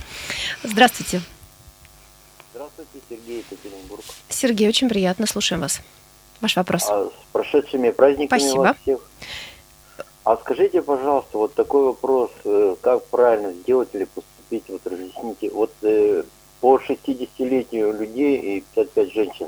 Здравствуйте. 0.63 1.21
Сергей 3.23 3.39
Екатеринбург. 3.39 4.03
Сергей, 4.29 4.67
очень 4.67 4.89
приятно, 4.89 5.27
слушаем 5.27 5.61
вас. 5.61 5.81
Ваш 6.41 6.55
вопрос. 6.55 6.83
А, 6.89 7.05
с 7.09 7.31
прошедшими 7.31 7.91
праздниками 7.91 8.39
Спасибо. 8.39 8.61
вас 8.61 8.77
всех. 8.81 8.99
А 10.25 10.37
скажите, 10.37 10.81
пожалуйста, 10.81 11.37
вот 11.37 11.53
такой 11.53 11.83
вопрос, 11.85 12.31
э, 12.45 12.75
как 12.81 13.05
правильно 13.07 13.51
сделать 13.51 13.89
или 13.93 14.05
поступить, 14.05 14.63
вот 14.69 14.81
разъясните, 14.85 15.49
вот 15.49 15.71
э, 15.81 16.23
по 16.61 16.77
60-летию 16.77 17.93
людей 17.93 18.37
и 18.37 18.61
55 18.75 19.13
женщин 19.13 19.47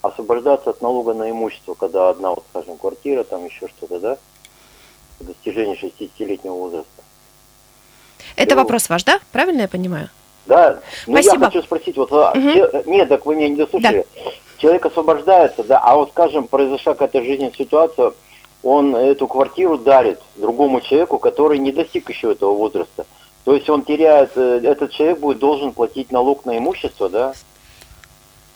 освобождаться 0.00 0.70
от 0.70 0.80
налога 0.80 1.12
на 1.14 1.30
имущество, 1.30 1.74
когда 1.74 2.08
одна, 2.08 2.30
вот, 2.30 2.44
скажем, 2.50 2.78
квартира, 2.78 3.24
там 3.24 3.44
еще 3.44 3.68
что-то, 3.68 3.98
да, 3.98 4.18
достижение 5.20 5.76
60-летнего 5.76 6.54
возраста. 6.54 7.02
Это 8.36 8.54
ну, 8.54 8.62
вопрос 8.62 8.88
ваш, 8.88 9.04
да? 9.04 9.20
Правильно 9.32 9.62
я 9.62 9.68
понимаю? 9.68 10.08
Да, 10.46 10.80
но 11.06 11.16
ну, 11.16 11.22
Спасибо. 11.22 11.44
я 11.44 11.50
хочу 11.50 11.62
спросить, 11.62 11.96
вот, 11.96 12.12
угу. 12.12 12.40
нет, 12.86 13.08
так 13.08 13.26
вы 13.26 13.34
меня 13.36 13.48
не 13.48 13.56
дослушали. 13.56 14.06
Да. 14.14 14.30
Человек 14.58 14.86
освобождается, 14.86 15.64
да, 15.64 15.78
а 15.78 15.96
вот, 15.96 16.10
скажем, 16.10 16.46
произошла 16.46 16.94
какая-то 16.94 17.22
жизненная 17.22 17.52
ситуация, 17.56 18.12
он 18.62 18.96
эту 18.96 19.26
квартиру 19.26 19.78
дарит 19.78 20.20
другому 20.36 20.80
человеку, 20.80 21.18
который 21.18 21.58
не 21.58 21.72
достиг 21.72 22.08
еще 22.08 22.32
этого 22.32 22.54
возраста. 22.54 23.06
То 23.44 23.54
есть 23.54 23.70
он 23.70 23.82
теряет, 23.82 24.32
э, 24.36 24.60
этот 24.64 24.90
человек 24.90 25.20
будет 25.20 25.38
должен 25.38 25.72
платить 25.72 26.10
налог 26.10 26.44
на 26.46 26.58
имущество, 26.58 27.08
да? 27.08 27.32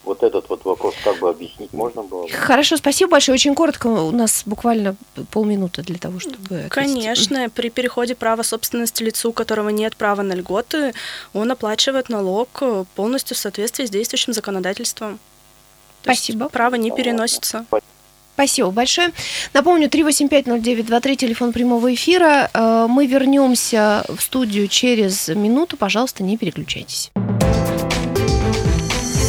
Вот 0.04 0.22
этот 0.22 0.48
вот 0.48 0.64
вопрос 0.64 0.94
как 1.04 1.18
бы 1.18 1.28
объяснить 1.28 1.72
можно 1.72 2.02
было? 2.02 2.22
бы? 2.22 2.30
Хорошо, 2.30 2.76
спасибо 2.76 3.10
большое. 3.12 3.34
Очень 3.34 3.54
коротко, 3.54 3.86
у 3.88 4.10
нас 4.10 4.42
буквально 4.46 4.96
полминуты 5.30 5.82
для 5.82 5.98
того, 5.98 6.18
чтобы 6.20 6.36
ответить. 6.42 6.70
Конечно, 6.70 7.50
при 7.50 7.68
переходе 7.68 8.14
права 8.14 8.42
собственности 8.42 9.02
лицу, 9.02 9.30
у 9.30 9.32
которого 9.32 9.68
нет 9.68 9.96
права 9.96 10.22
на 10.22 10.32
льготы, 10.32 10.94
он 11.34 11.50
оплачивает 11.50 12.08
налог 12.08 12.62
полностью 12.94 13.36
в 13.36 13.40
соответствии 13.40 13.84
с 13.84 13.90
действующим 13.90 14.32
законодательством. 14.32 15.18
То 16.02 16.14
Спасибо. 16.14 16.48
право 16.48 16.76
не 16.76 16.90
переносится. 16.90 17.66
Спасибо 18.34 18.70
большое. 18.70 19.10
Напомню, 19.52 19.88
3850923, 19.88 21.16
телефон 21.16 21.52
прямого 21.52 21.92
эфира. 21.92 22.48
Э, 22.54 22.86
Мы 22.88 23.06
вернемся 23.06 24.02
в 24.08 24.18
студию 24.22 24.66
через 24.68 25.28
минуту. 25.28 25.76
Пожалуйста, 25.76 26.22
не 26.22 26.38
переключайтесь. 26.38 27.10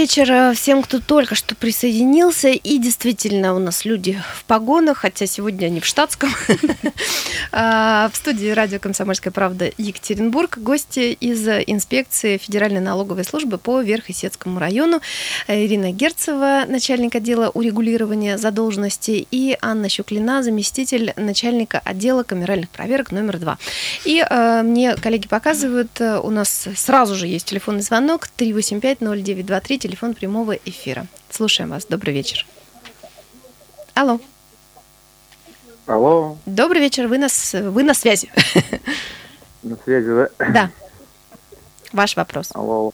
Вечер 0.00 0.30
э, 0.30 0.52
всем, 0.52 0.82
кто 0.82 1.00
только 1.00 1.34
что 1.34 1.54
присоединился. 1.54 2.48
И 2.48 2.78
действительно, 2.78 3.54
у 3.54 3.58
нас 3.58 3.86
люди 3.86 4.20
в 4.34 4.44
погонах, 4.44 4.98
хотя 4.98 5.26
сегодня 5.26 5.66
они 5.66 5.80
в 5.80 5.86
штатском. 5.86 6.30
А, 7.52 8.10
В 8.12 8.16
студии 8.16 8.48
радио 8.48 8.78
«Комсомольская 8.78 9.32
правда» 9.32 9.70
Екатеринбург. 9.78 10.58
Гости 10.58 11.16
из 11.18 11.46
инспекции 11.48 12.36
Федеральной 12.36 12.80
налоговой 12.80 13.24
службы 13.24 13.56
по 13.56 13.80
Верхесецкому 13.80 14.58
району. 14.58 15.00
Ирина 15.48 15.90
Герцева, 15.92 16.64
начальник 16.68 17.14
отдела 17.14 17.48
урегулирования 17.48 18.36
задолженности, 18.36 19.26
и 19.30 19.56
Анна 19.62 19.88
Щуклина, 19.88 20.42
заместитель 20.42 21.14
начальника 21.16 21.80
отдела 21.82 22.24
камеральных 22.24 22.68
проверок 22.68 23.12
номер 23.12 23.38
два. 23.38 23.58
И 24.04 24.22
э, 24.28 24.62
мне 24.62 24.96
коллеги 24.96 25.28
показывают, 25.28 26.00
э, 26.00 26.18
у 26.18 26.30
нас 26.30 26.68
сразу 26.76 27.14
же 27.14 27.26
есть 27.26 27.46
телефонный 27.46 27.82
звонок 27.82 28.28
385-0923, 28.36 29.85
телефон 29.86 30.14
прямого 30.14 30.52
эфира. 30.52 31.06
Слушаем 31.30 31.70
вас. 31.70 31.86
Добрый 31.86 32.12
вечер. 32.12 32.44
Алло. 33.94 34.18
Алло, 35.86 36.36
Добрый 36.44 36.80
вечер. 36.80 37.06
Вы, 37.06 37.18
нас, 37.18 37.54
вы 37.54 37.84
на 37.84 37.94
связи. 37.94 38.28
на 39.62 39.76
связи, 39.84 40.08
да? 40.08 40.28
Да. 40.52 40.70
Ваш 41.92 42.16
вопрос. 42.16 42.50
Алло. 42.54 42.92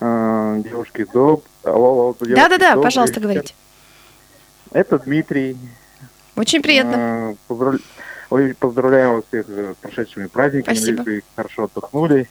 А, 0.00 0.56
девушки, 0.60 1.04
доб... 1.12 1.44
Алло, 1.64 1.90
алло, 1.90 2.16
Да-да-да, 2.18 2.76
пожалуйста, 2.80 3.20
говорите. 3.20 3.54
Это 4.72 4.98
Дмитрий. 4.98 5.58
Очень 6.36 6.62
приятно. 6.62 6.94
А, 6.96 7.34
поздрав- 7.46 7.80
Ой, 8.30 8.54
Поздравляем 8.54 9.16
вас 9.16 9.24
всех 9.28 9.46
с 9.46 9.74
прошедшими 9.82 10.28
праздниками. 10.28 10.74
Спасибо. 10.74 11.02
Вы 11.02 11.22
хорошо 11.36 11.64
отдохнули. 11.64 12.26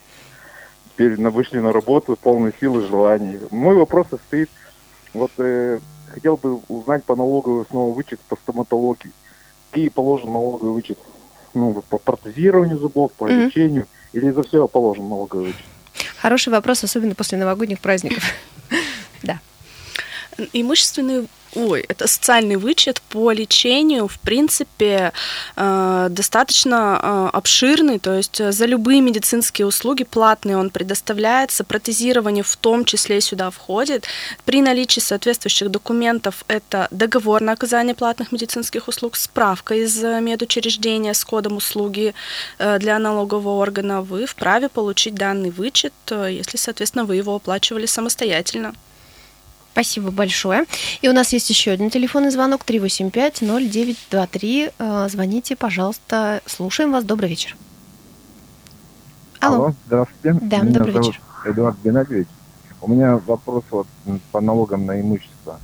Теперь 0.98 1.20
на- 1.22 1.30
вышли 1.30 1.60
на 1.60 1.72
работу 1.72 2.16
полной 2.20 2.52
силы 2.60 2.84
и 2.84 2.88
желаний. 2.88 3.38
Мой 3.52 3.76
вопрос 3.76 4.08
состоит, 4.10 4.50
вот 5.14 5.30
э, 5.38 5.78
хотел 6.12 6.38
бы 6.38 6.60
узнать 6.70 7.04
по 7.04 7.16
налоговой 7.16 7.66
снова 7.70 7.94
вычет 7.94 8.20
по 8.22 8.36
стоматологии. 8.36 9.12
Какие 9.70 9.90
положен 9.90 10.34
налоговый 10.34 10.74
вычет? 10.74 10.98
Ну, 11.54 11.84
по 11.88 12.00
протезированию 12.00 12.80
зубов, 12.80 13.12
по 13.14 13.26
Мгм. 13.26 13.46
лечению, 13.46 13.86
или 14.12 14.32
за 14.32 14.42
все 14.42 14.68
положен 14.68 15.08
налоговый 15.08 15.46
вычет? 15.48 15.62
Хороший 16.20 16.50
вопрос, 16.50 16.84
особенно 16.84 17.14
после 17.14 17.38
новогодних 17.38 17.80
праздников. 17.80 18.24
Да. 19.22 19.40
Имущественный 20.54 21.28
Ой, 21.56 21.86
это 21.88 22.08
социальный 22.08 22.58
вычет 22.58 23.02
по 23.10 23.32
лечению, 23.32 24.08
в 24.08 24.20
принципе, 24.20 25.14
э, 25.56 26.08
достаточно 26.10 27.00
э, 27.02 27.30
обширный, 27.34 28.00
то 28.00 28.14
есть 28.14 28.42
э, 28.42 28.52
за 28.52 28.66
любые 28.66 29.02
медицинские 29.02 29.66
услуги 29.66 30.04
платные 30.04 30.58
он 30.58 30.70
предоставляется, 30.70 31.64
протезирование 31.64 32.44
в 32.44 32.56
том 32.58 32.86
числе 32.86 33.22
сюда 33.22 33.50
входит. 33.50 34.06
При 34.46 34.62
наличии 34.62 35.00
соответствующих 35.00 35.72
документов 35.72 36.44
это 36.48 36.88
договор 36.92 37.42
на 37.42 37.54
оказание 37.54 37.96
платных 37.96 38.32
медицинских 38.32 38.88
услуг, 38.88 39.16
справка 39.16 39.76
из 39.76 40.04
э, 40.04 40.20
медучреждения 40.20 41.14
с 41.14 41.24
кодом 41.24 41.58
услуги 41.58 42.14
э, 42.60 42.78
для 42.80 43.00
налогового 43.00 43.62
органа, 43.62 44.02
вы 44.02 44.26
вправе 44.26 44.68
получить 44.68 45.16
данный 45.16 45.52
вычет, 45.52 45.94
э, 46.10 46.30
если, 46.32 46.58
соответственно, 46.58 47.06
вы 47.06 47.16
его 47.16 47.36
оплачивали 47.36 47.86
самостоятельно. 47.86 48.74
Спасибо 49.78 50.10
большое. 50.10 50.66
И 51.04 51.08
у 51.08 51.14
нас 51.14 51.34
есть 51.34 51.52
еще 51.52 51.70
один 51.70 51.92
телефонный 51.92 52.32
звонок 52.32 52.62
385-0923. 52.66 54.74
Э, 54.80 55.08
Звоните, 55.08 55.56
пожалуйста. 55.56 56.42
Слушаем 56.48 56.94
вас. 56.94 57.04
Добрый 57.04 57.30
вечер. 57.30 57.56
Алло. 59.40 59.76
здравствуйте. 59.86 60.40
Да, 60.42 60.62
Меня 60.62 60.74
добрый 60.74 60.94
зовут 60.94 61.08
вечер. 61.10 61.22
Эдуард 61.46 61.78
Геннадьевич. 61.84 62.28
У 62.82 62.90
меня 62.90 63.18
вопрос 63.18 63.66
вот 63.70 63.86
по 64.32 64.42
налогам 64.42 64.88
на 64.88 65.00
имущество. 65.00 65.60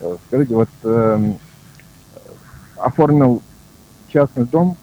Э, 0.00 0.18
Скажите, 0.26 0.54
вот 0.54 0.68
эм, 0.82 1.38
оформил 2.76 3.42
частный 4.12 4.44
дом 4.44 4.76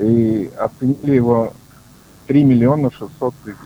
и 0.00 0.50
оценили 0.58 1.14
его 1.14 1.52
3 2.26 2.42
миллиона 2.42 2.90
600 2.90 3.32
тысяч. 3.44 3.58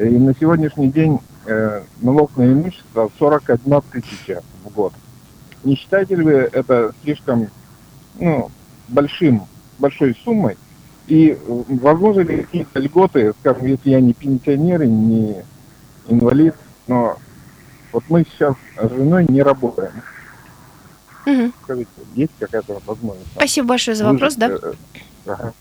И 0.00 0.18
на 0.18 0.36
сегодняшний 0.38 0.92
день 0.92 1.18
э, 1.46 1.82
налог 2.00 2.36
на 2.36 2.52
имущество 2.52 3.10
41 3.18 3.82
тысяча 3.92 4.42
в 4.64 4.72
год. 4.72 4.92
Не 5.64 5.76
считаете 5.76 6.16
ли 6.16 6.22
вы 6.22 6.32
это 6.32 6.92
слишком 7.02 7.48
ну, 8.18 8.50
большим, 8.88 9.46
большой 9.78 10.16
суммой? 10.24 10.56
И 11.06 11.30
э, 11.30 11.62
возможно 11.68 12.20
ли 12.20 12.42
какие-то 12.42 12.78
льготы, 12.78 13.32
скажем, 13.40 13.66
если 13.66 13.90
я 13.90 14.00
не 14.00 14.14
пенсионер 14.14 14.82
и 14.82 14.88
не 14.88 15.44
инвалид, 16.08 16.54
но 16.86 17.16
вот 17.92 18.04
мы 18.08 18.24
сейчас 18.24 18.54
с 18.76 18.88
женой 18.88 19.26
не 19.28 19.42
работаем. 19.42 19.92
Мгм. 21.26 21.52
Скажите, 21.64 21.90
есть 22.14 22.32
какая-то 22.38 22.80
возможность? 22.86 23.30
Спасибо 23.32 23.68
большое 23.68 23.96
за 23.96 24.04
вопрос, 24.04 24.36
да? 24.36 24.48
выжить, 24.48 24.64
э, 24.64 24.74
э, 25.26 25.30
ага. 25.32 25.52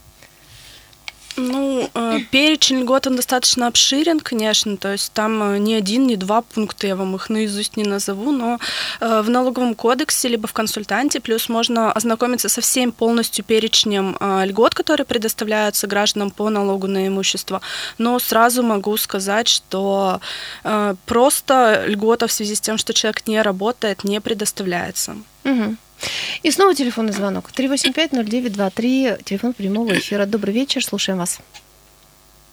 Ну, 1.38 1.89
э, 1.93 2.19
перечень 2.31 2.81
льгот, 2.81 3.07
он 3.07 3.15
достаточно 3.15 3.67
обширен, 3.67 4.19
конечно, 4.19 4.77
то 4.77 4.91
есть 4.91 5.13
там 5.13 5.41
э, 5.43 5.57
не 5.57 5.75
один, 5.75 6.07
не 6.07 6.15
два 6.15 6.41
пункта, 6.41 6.88
я 6.88 6.95
вам 6.95 7.15
их 7.15 7.29
наизусть 7.29 7.77
не 7.77 7.83
назову, 7.83 8.31
но 8.31 8.59
э, 9.00 9.21
в 9.21 9.29
налоговом 9.29 9.75
кодексе 9.75 10.27
либо 10.27 10.48
в 10.48 10.53
консультанте, 10.53 11.19
плюс 11.19 11.50
можно 11.50 11.91
ознакомиться 11.91 12.50
со 12.50 12.62
всем 12.62 12.91
полностью 12.91 13.45
перечнем 13.45 14.17
льгот, 14.19 14.74
которые 14.74 15.05
предоставляются 15.05 15.88
гражданам 15.88 16.31
по 16.31 16.50
налогу 16.50 16.88
на 16.88 17.07
имущество, 17.07 17.62
но 17.98 18.19
сразу 18.19 18.63
могу 18.63 18.98
сказать, 18.98 19.48
что 19.48 20.19
просто 21.05 21.86
льгота 21.88 22.27
в 22.27 22.31
связи 22.31 22.55
с 22.55 22.62
тем, 22.62 22.77
что 22.77 22.93
человек 22.93 23.27
не 23.27 23.41
работает, 23.41 24.03
не 24.03 24.19
предоставляется. 24.21 25.15
Мгм. 25.43 25.77
И 26.41 26.51
снова 26.51 26.74
телефонный 26.74 27.12
звонок 27.12 27.46
385-0923, 27.55 29.24
телефон 29.24 29.53
прямого 29.53 29.91
эфира. 29.91 30.25
Добрый 30.25 30.53
вечер, 30.53 30.84
слушаем 30.84 31.19
вас. 31.19 31.39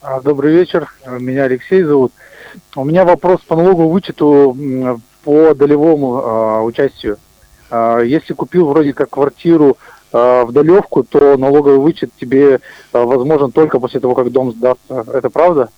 А, 0.02 0.20
Добрый 0.20 0.52
вечер, 0.52 0.92
меня 1.06 1.44
Алексей 1.44 1.82
зовут. 1.84 2.12
У 2.74 2.84
меня 2.84 3.04
вопрос 3.04 3.42
по 3.42 3.54
налоговому 3.54 3.90
вычету 3.90 4.56
по 5.22 5.54
долевому 5.54 6.16
а, 6.16 6.62
участию. 6.62 7.18
А, 7.70 8.00
Если 8.00 8.34
купил 8.34 8.66
вроде 8.66 8.92
как 8.92 9.10
квартиру 9.10 9.76
а, 10.12 10.44
в 10.44 10.52
долевку, 10.52 11.04
то 11.04 11.36
налоговый 11.36 11.78
вычет 11.78 12.10
тебе 12.20 12.60
а, 12.92 13.04
возможен 13.04 13.52
только 13.52 13.78
после 13.78 14.00
того, 14.00 14.16
как 14.16 14.32
дом 14.32 14.52
сдастся. 14.52 15.04
Это 15.12 15.30
правда? 15.30 15.68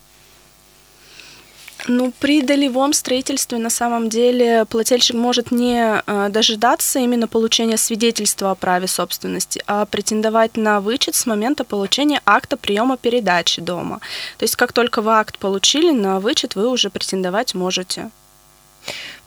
Ну, 1.91 2.13
при 2.21 2.43
долевом 2.43 2.93
строительстве 2.93 3.57
на 3.57 3.71
самом 3.71 4.11
деле 4.11 4.67
плательщик 4.67 5.17
может 5.17 5.51
не 5.51 6.03
э, 6.07 6.29
дожидаться 6.29 6.99
именно 6.99 7.27
получения 7.27 7.79
свидетельства 7.79 8.51
о 8.51 8.55
праве 8.55 8.87
собственности, 8.87 9.63
а 9.67 9.87
претендовать 9.87 10.59
на 10.59 10.83
вычет 10.83 11.15
с 11.15 11.25
момента 11.25 11.65
получения 11.65 12.21
акта 12.27 12.59
приема 12.59 12.99
передачи 12.99 13.63
дома. 13.63 14.01
То 14.37 14.45
есть 14.45 14.55
как 14.55 14.75
только 14.75 15.01
вы 15.01 15.13
акт 15.13 15.39
получили, 15.39 15.91
на 15.91 16.21
вычет 16.21 16.57
вы 16.57 16.69
уже 16.69 16.91
претендовать 16.91 17.55
можете. 17.55 18.11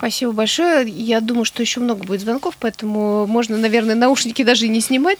Спасибо 0.01 0.31
большое. 0.31 0.89
Я 0.89 1.22
думаю, 1.22 1.46
что 1.46 1.62
еще 1.62 1.79
много 1.79 2.03
будет 2.03 2.22
звонков, 2.22 2.58
поэтому 2.60 3.27
можно, 3.27 3.55
наверное, 3.55 3.93
наушники 3.93 4.43
даже 4.43 4.67
не 4.67 4.81
снимать. 4.81 5.20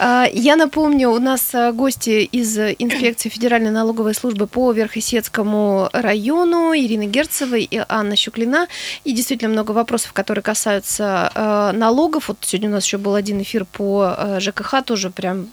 А, 0.00 0.26
я 0.32 0.56
напомню, 0.56 1.10
у 1.10 1.20
нас 1.20 1.54
а, 1.54 1.70
гости 1.70 2.24
из 2.24 2.58
инспекции 2.58 3.28
Федеральной 3.28 3.70
налоговой 3.70 4.16
службы 4.16 4.48
по 4.48 4.72
Верхесецкому 4.72 5.88
району 5.92 6.74
Ирина 6.74 7.06
Герцева 7.06 7.54
и 7.54 7.80
Анна 7.88 8.16
Щуклина. 8.16 8.66
И 9.04 9.12
действительно 9.12 9.50
много 9.50 9.70
вопросов, 9.70 10.12
которые 10.12 10.42
касаются 10.42 11.30
а, 11.36 11.72
налогов. 11.72 12.26
Вот 12.26 12.38
сегодня 12.40 12.70
у 12.70 12.72
нас 12.72 12.84
еще 12.86 12.98
был 12.98 13.14
один 13.14 13.40
эфир 13.40 13.66
по 13.66 14.36
ЖКХ, 14.40 14.82
тоже 14.84 15.10
прям 15.10 15.46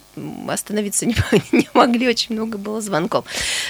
остановиться 0.48 1.06
не, 1.52 1.68
могли, 1.74 2.08
очень 2.08 2.34
много 2.34 2.58
было 2.58 2.82
звонков. 2.82 3.26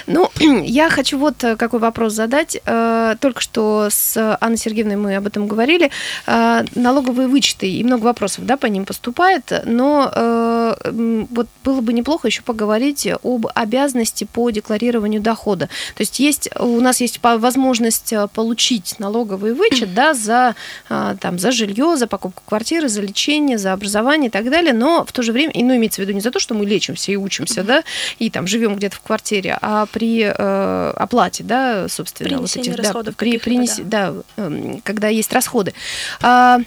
Но 0.06 0.30
я 0.40 0.88
хочу 0.88 1.18
вот 1.18 1.36
какой 1.58 1.80
вопрос 1.80 2.14
задать. 2.14 2.62
Только 2.64 3.40
что 3.40 3.88
с 3.90 4.38
Анной 4.40 4.56
Сергеевной 4.56 4.85
Андреевной 4.86 4.96
мы 4.96 5.16
об 5.16 5.26
этом 5.26 5.46
говорили, 5.46 5.90
а, 6.26 6.64
налоговые 6.74 7.28
вычеты, 7.28 7.68
и 7.68 7.84
много 7.84 8.04
вопросов 8.04 8.46
да, 8.46 8.56
по 8.56 8.66
ним 8.66 8.84
поступает, 8.84 9.52
но 9.64 10.10
э, 10.14 11.26
вот 11.30 11.48
было 11.64 11.80
бы 11.80 11.92
неплохо 11.92 12.28
еще 12.28 12.42
поговорить 12.42 13.08
об 13.22 13.46
обязанности 13.54 14.24
по 14.24 14.50
декларированию 14.50 15.20
дохода. 15.20 15.66
То 15.96 16.02
есть, 16.02 16.18
есть 16.20 16.48
у 16.58 16.80
нас 16.80 17.00
есть 17.00 17.20
возможность 17.22 18.12
э, 18.12 18.28
получить 18.32 18.98
налоговый 18.98 19.54
вычет 19.54 19.94
да, 19.94 20.14
за, 20.14 20.54
там, 20.88 21.38
за 21.38 21.50
жилье, 21.50 21.96
за 21.96 22.06
покупку 22.06 22.42
квартиры, 22.46 22.88
за 22.88 23.00
лечение, 23.02 23.58
за 23.58 23.72
образование 23.72 24.28
и 24.28 24.30
так 24.30 24.50
далее, 24.50 24.72
но 24.72 25.04
в 25.04 25.12
то 25.12 25.22
же 25.22 25.32
время, 25.32 25.52
и 25.52 25.62
ну, 25.62 25.74
имеется 25.76 26.00
в 26.00 26.04
виду 26.04 26.12
не 26.12 26.20
за 26.20 26.30
то, 26.30 26.38
что 26.38 26.54
мы 26.54 26.66
лечимся 26.66 27.12
и 27.12 27.16
учимся, 27.16 27.62
да, 27.62 27.82
и 28.18 28.30
там 28.30 28.46
живем 28.46 28.76
где-то 28.76 28.96
в 28.96 29.00
квартире, 29.00 29.58
а 29.60 29.86
при 29.86 30.22
э, 30.22 30.92
оплате, 30.96 31.44
да, 31.44 31.88
собственно, 31.88 32.38
вот 32.38 32.54
этих, 32.56 32.76
да, 32.76 33.12
при, 33.16 33.38
принес, 33.38 33.80
да, 33.82 34.14
эм, 34.36 34.75
когда 34.84 35.08
есть 35.08 35.32
расходы. 35.32 35.74
А, 36.22 36.58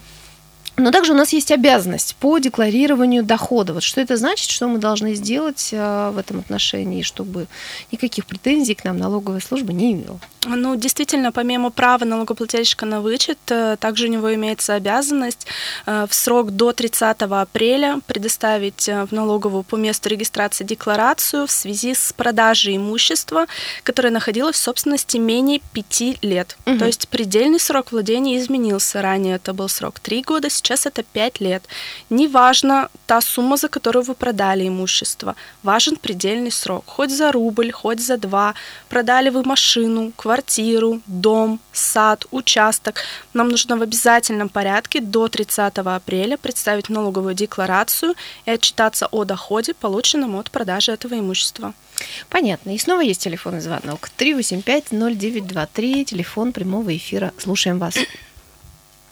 но 0.79 0.91
также 0.91 1.13
у 1.13 1.15
нас 1.15 1.33
есть 1.33 1.51
обязанность 1.51 2.15
по 2.19 2.39
декларированию 2.39 3.24
дохода. 3.24 3.74
Вот 3.74 3.83
что 3.83 4.01
это 4.01 4.17
значит, 4.17 4.50
что 4.50 4.67
мы 4.67 4.79
должны 4.79 5.13
сделать 5.15 5.71
а, 5.74 6.12
в 6.12 6.17
этом 6.17 6.39
отношении, 6.39 7.01
чтобы 7.01 7.48
никаких 7.91 8.25
претензий 8.25 8.75
к 8.75 8.83
нам 8.83 8.98
налоговая 8.98 9.39
служба 9.39 9.74
не 9.74 9.93
имела. 9.93 10.19
Ну, 10.45 10.75
действительно, 10.75 11.31
помимо 11.31 11.69
права 11.69 12.05
налогоплательщика 12.05 12.86
на 12.86 13.01
вычет, 13.01 13.38
э, 13.50 13.75
также 13.77 14.07
у 14.07 14.09
него 14.09 14.33
имеется 14.33 14.74
обязанность 14.74 15.45
э, 15.86 16.07
в 16.09 16.13
срок 16.13 16.51
до 16.51 16.71
30 16.71 17.21
апреля 17.24 18.00
предоставить 18.07 18.88
э, 18.88 19.05
в 19.05 19.12
налоговую 19.12 19.63
по 19.63 19.75
месту 19.75 20.07
регистрации 20.07 20.63
декларацию 20.63 21.45
в 21.45 21.51
связи 21.51 21.93
с 21.93 22.13
продажей 22.13 22.77
имущества, 22.77 23.48
которое 23.83 24.12
находилось 24.12 24.55
в 24.55 24.59
собственности 24.59 25.17
менее 25.17 25.59
5 25.74 26.24
лет. 26.24 26.57
Угу. 26.65 26.77
То 26.79 26.86
есть 26.86 27.09
предельный 27.09 27.59
срок 27.59 27.91
владения 27.91 28.38
изменился. 28.38 29.01
Ранее 29.01 29.36
это 29.36 29.53
был 29.53 29.67
срок 29.67 30.00
3 30.00 30.21
года, 30.21 30.50
сейчас 30.50 30.69
это 30.76 31.04
5 31.04 31.42
лет. 31.42 31.64
Неважно 32.10 32.90
та 33.06 33.22
сумма, 33.22 33.58
за 33.58 33.68
которую 33.68 34.04
вы 34.04 34.14
продали 34.14 34.68
имущество, 34.68 35.36
важен 35.64 35.96
предельный 35.96 36.52
срок. 36.52 36.84
Хоть 36.88 37.12
за 37.12 37.32
рубль, 37.32 37.72
хоть 37.72 38.00
за 38.00 38.18
два. 38.18 38.54
Продали 38.90 39.30
вы 39.30 39.44
машину, 39.44 40.12
квартиру, 40.16 41.02
дом, 41.08 41.60
сад, 41.74 42.26
участок, 42.32 43.04
нам 43.34 43.50
нужно 43.50 43.78
в 43.78 43.82
обязательном 43.82 44.50
порядке 44.50 45.02
до 45.02 45.28
30 45.28 45.78
апреля 45.78 46.38
представить 46.38 46.90
налоговую 46.90 47.34
декларацию 47.34 48.16
и 48.46 48.52
отчитаться 48.52 49.08
о 49.08 49.24
доходе, 49.26 49.74
полученном 49.74 50.36
от 50.36 50.52
продажи 50.52 50.92
этого 50.92 51.18
имущества. 51.20 51.74
Понятно. 52.30 52.76
И 52.76 52.78
снова 52.78 53.02
есть 53.02 53.22
телефонный 53.22 53.62
звонок. 53.62 54.10
385-0923, 54.18 56.06
телефон 56.06 56.52
прямого 56.54 56.96
эфира. 56.96 57.34
Слушаем 57.38 57.80
вас. 57.80 57.96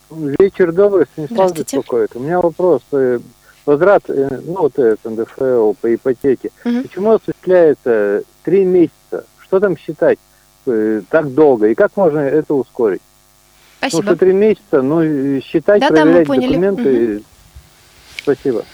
Вечер 0.10 0.72
добрый, 0.72 1.06
Станислав 1.12 1.54
беспокоит. 1.54 2.16
У 2.16 2.20
меня 2.20 2.40
вопрос. 2.40 2.82
Э, 2.92 3.20
возврат, 3.66 4.04
э, 4.08 4.40
ну, 4.46 4.62
вот 4.62 4.80
это 4.80 5.10
НДФЛ 5.10 5.74
по 5.74 5.94
ипотеке. 5.94 6.52
Угу. 6.64 6.84
Почему 6.84 7.12
осуществляется 7.12 8.24
три 8.44 8.64
месяца? 8.64 9.26
Что 9.40 9.60
там 9.60 9.78
считать? 9.78 10.18
Э, 10.66 11.02
так 11.10 11.34
долго? 11.34 11.68
И 11.68 11.76
как 11.76 11.96
можно 11.98 12.20
это 12.20 12.54
ускорить? 12.54 13.02
Спасибо. 13.80 14.04
Ну, 14.04 14.08
что 14.08 14.16
три 14.18 14.34
месяца, 14.34 14.82
ну, 14.82 15.42
считать, 15.42 15.82
да, 15.82 15.90
проверять 15.90 16.28
да, 16.28 16.36
документы. 16.36 17.16
Угу. 17.18 17.24
Спасибо. 18.22 18.66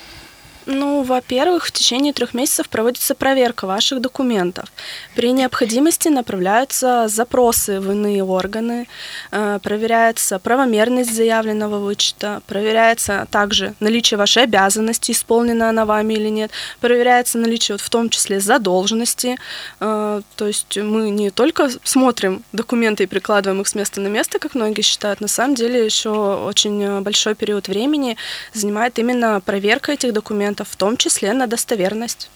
Ну, 0.66 1.04
во-первых, 1.04 1.66
в 1.66 1.72
течение 1.72 2.14
трех 2.14 2.34
месяцев 2.34 2.70
проводится 2.70 3.16
проверка 3.16 3.68
ваших 3.68 4.00
документов. 4.00 4.72
При 5.16 5.32
необходимости 5.32 6.08
направляются 6.08 7.08
запросы 7.10 7.82
в 7.82 7.92
иные 7.92 8.24
органы, 8.24 8.88
э, 9.32 9.60
проверяется 9.62 10.40
правомерность 10.40 11.14
заявленного 11.14 11.80
вычета, 11.80 12.42
проверяется 12.48 13.28
также 13.30 13.74
наличие 13.82 14.18
вашей 14.18 14.44
обязанности, 14.44 15.12
исполнена 15.12 15.70
она 15.70 15.86
вами 15.86 16.14
или 16.14 16.30
нет, 16.30 16.52
проверяется 16.80 17.38
наличие 17.38 17.78
в 17.78 17.90
том 17.90 18.10
числе 18.10 18.40
задолженности. 18.40 19.38
Э, 19.82 20.22
то 20.36 20.48
есть 20.48 20.78
мы 20.78 21.10
не 21.10 21.30
только 21.30 21.70
смотрим 21.84 22.44
документы 22.54 23.04
и 23.04 23.08
прикладываем 23.08 23.62
их 23.62 23.68
с 23.68 23.76
места 23.76 24.00
на 24.00 24.08
место, 24.08 24.40
как 24.40 24.56
многие 24.56 24.82
считают, 24.82 25.20
на 25.20 25.28
самом 25.28 25.56
деле 25.56 25.84
еще 25.84 26.10
очень 26.10 27.02
большой 27.02 27.36
период 27.36 27.68
времени 27.68 28.16
занимает 28.54 28.98
именно 29.00 29.42
проверка 29.42 29.92
этих 29.92 30.14
документов, 30.14 30.53
документов, 30.54 30.70
в 30.70 30.76
том 30.76 30.98
числе 30.98 31.34
на 31.34 31.48
достоверность. 31.48 32.30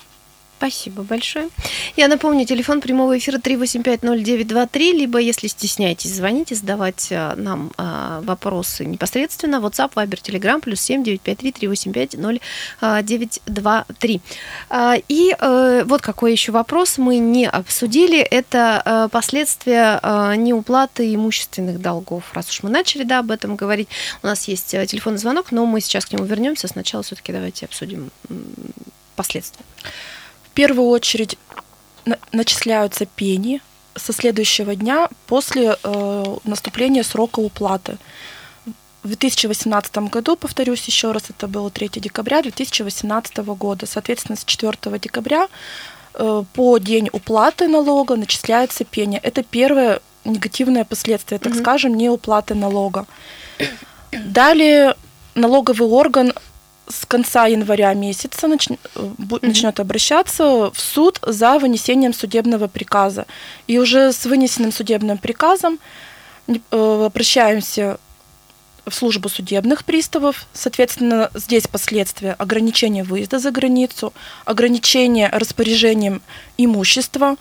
Спасибо 0.57 1.03
большое. 1.03 1.49
Я 1.97 2.07
напомню, 2.07 2.43
телефон 2.43 2.81
прямого 2.81 3.15
эфира 3.15 3.37
3850923, 3.37 4.91
либо, 4.91 5.19
если 5.19 5.45
стесняетесь 5.45 6.15
звонить 6.15 6.51
и 6.51 6.55
задавать 6.55 7.09
а, 7.11 7.35
нам 7.35 7.71
а, 7.77 8.21
вопросы 8.21 8.85
непосредственно, 8.85 9.57
WhatsApp, 9.57 9.93
Viber, 9.93 10.19
Telegram, 10.19 10.59
плюс 10.59 10.81
7 10.81 11.03
953 11.03 11.51
385 11.51 12.15
0923. 12.17 14.21
И 15.07 15.35
э, 15.39 15.83
вот 15.85 16.01
какой 16.01 16.31
еще 16.31 16.51
вопрос 16.51 16.97
мы 16.97 17.19
не 17.19 17.47
обсудили, 17.47 18.19
это 18.19 18.81
э, 18.83 19.09
последствия 19.11 19.99
э, 20.01 20.33
неуплаты 20.37 21.13
имущественных 21.13 21.79
долгов. 21.79 22.23
Раз 22.33 22.49
уж 22.49 22.63
мы 22.63 22.71
начали 22.71 23.03
да, 23.03 23.19
об 23.19 23.29
этом 23.29 23.55
говорить, 23.55 23.89
у 24.23 24.27
нас 24.27 24.47
есть 24.47 24.71
телефонный 24.71 25.19
звонок, 25.19 25.51
но 25.51 25.67
мы 25.67 25.81
сейчас 25.81 26.07
к 26.07 26.13
нему 26.13 26.25
вернемся. 26.25 26.67
Сначала 26.67 27.03
все-таки 27.03 27.31
давайте 27.31 27.65
обсудим 27.65 28.09
последствия 29.15 29.63
первую 30.57 30.89
очередь 30.89 31.37
начисляются 32.31 33.05
пени 33.05 33.61
со 33.95 34.11
следующего 34.11 34.75
дня 34.75 35.07
после 35.27 35.77
э, 35.83 36.37
наступления 36.45 37.03
срока 37.03 37.39
уплаты. 37.41 37.97
В 39.03 39.07
2018 39.09 39.97
году, 40.09 40.35
повторюсь 40.35 40.83
еще 40.85 41.11
раз, 41.11 41.25
это 41.29 41.47
было 41.47 41.69
3 41.69 41.89
декабря 41.97 42.41
2018 42.41 43.37
года. 43.37 43.85
Соответственно, 43.85 44.35
с 44.35 44.43
4 44.45 44.97
декабря 44.99 45.47
э, 46.15 46.43
по 46.53 46.77
день 46.79 47.09
уплаты 47.13 47.67
налога 47.67 48.15
начисляется 48.15 48.83
пени. 48.83 49.19
Это 49.21 49.43
первое 49.43 49.99
негативное 50.25 50.85
последствие, 50.85 51.37
так 51.37 51.53
mm-hmm. 51.53 51.61
скажем, 51.61 51.95
неуплаты 51.95 52.55
налога. 52.55 53.05
Далее 54.11 54.95
налоговый 55.35 55.87
орган 55.87 56.33
с 56.89 57.05
конца 57.05 57.45
января 57.47 57.93
месяца 57.93 58.47
нач... 58.47 58.67
начнет 59.41 59.79
обращаться 59.79 60.71
в 60.71 60.79
суд 60.79 61.19
за 61.25 61.59
вынесением 61.59 62.13
судебного 62.13 62.67
приказа. 62.67 63.25
И 63.67 63.77
уже 63.79 64.11
с 64.11 64.25
вынесенным 64.25 64.71
судебным 64.71 65.17
приказом 65.17 65.79
э, 66.47 66.55
обращаемся 66.71 67.99
в 68.85 68.93
службу 68.93 69.29
судебных 69.29 69.83
приставов. 69.83 70.45
Соответственно, 70.53 71.29
здесь 71.33 71.67
последствия 71.67 72.33
ограничения 72.33 73.03
выезда 73.03 73.39
за 73.39 73.51
границу, 73.51 74.13
ограничение 74.45 75.29
распоряжением 75.29 76.21
имущества, 76.57 77.35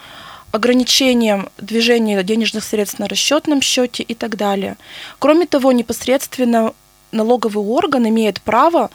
ограничением 0.51 1.49
движения 1.59 2.23
денежных 2.23 2.65
средств 2.65 2.99
на 2.99 3.09
расчетном 3.09 3.61
счете 3.61 4.03
и 4.03 4.15
так 4.15 4.37
далее. 4.37 4.77
Кроме 5.19 5.47
того, 5.47 5.73
непосредственно 5.73 6.73
налоговый 7.13 7.65
орган 7.65 8.09
имеет 8.09 8.41
право 8.41 8.91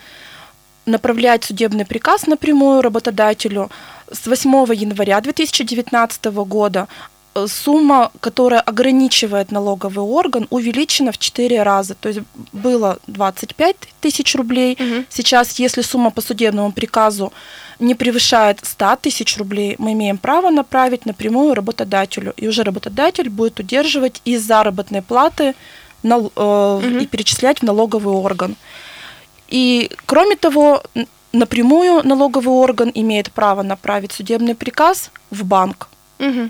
направлять 0.92 1.44
судебный 1.44 1.86
приказ 1.86 2.28
напрямую 2.28 2.82
работодателю. 2.82 3.70
С 4.12 4.28
8 4.28 4.74
января 4.76 5.22
2019 5.22 6.26
года 6.26 6.88
э, 7.34 7.48
сумма, 7.48 8.12
которая 8.20 8.60
ограничивает 8.60 9.52
налоговый 9.52 10.04
орган, 10.04 10.48
увеличена 10.50 11.12
в 11.12 11.18
4 11.18 11.64
раза. 11.64 11.96
То 11.96 12.10
есть 12.10 12.22
было 12.54 13.00
25 13.08 13.76
тысяч 14.02 14.36
рублей. 14.36 14.78
Угу. 14.80 15.06
Сейчас, 15.10 15.60
если 15.60 15.82
сумма 15.82 16.12
по 16.12 16.22
судебному 16.22 16.72
приказу 16.72 17.32
не 17.80 17.96
превышает 17.96 18.60
100 18.64 18.98
тысяч 19.02 19.38
рублей, 19.38 19.76
мы 19.80 19.94
имеем 19.94 20.18
право 20.18 20.50
направить 20.50 21.06
напрямую 21.06 21.54
работодателю. 21.56 22.34
И 22.38 22.48
уже 22.48 22.64
работодатель 22.64 23.30
будет 23.30 23.60
удерживать 23.60 24.22
из 24.26 24.46
заработной 24.46 25.02
платы 25.02 25.56
нал- 26.04 26.32
э, 26.36 26.80
угу. 26.86 26.98
и 26.98 27.06
перечислять 27.06 27.60
в 27.60 27.64
налоговый 27.64 28.14
орган. 28.14 28.56
И, 29.52 29.92
кроме 30.06 30.36
того, 30.36 30.82
напрямую 31.34 32.08
налоговый 32.08 32.54
орган 32.54 32.92
имеет 32.94 33.32
право 33.32 33.62
направить 33.64 34.12
судебный 34.12 34.56
приказ 34.56 35.12
в 35.30 35.44
банк. 35.46 35.90
Угу. 36.20 36.50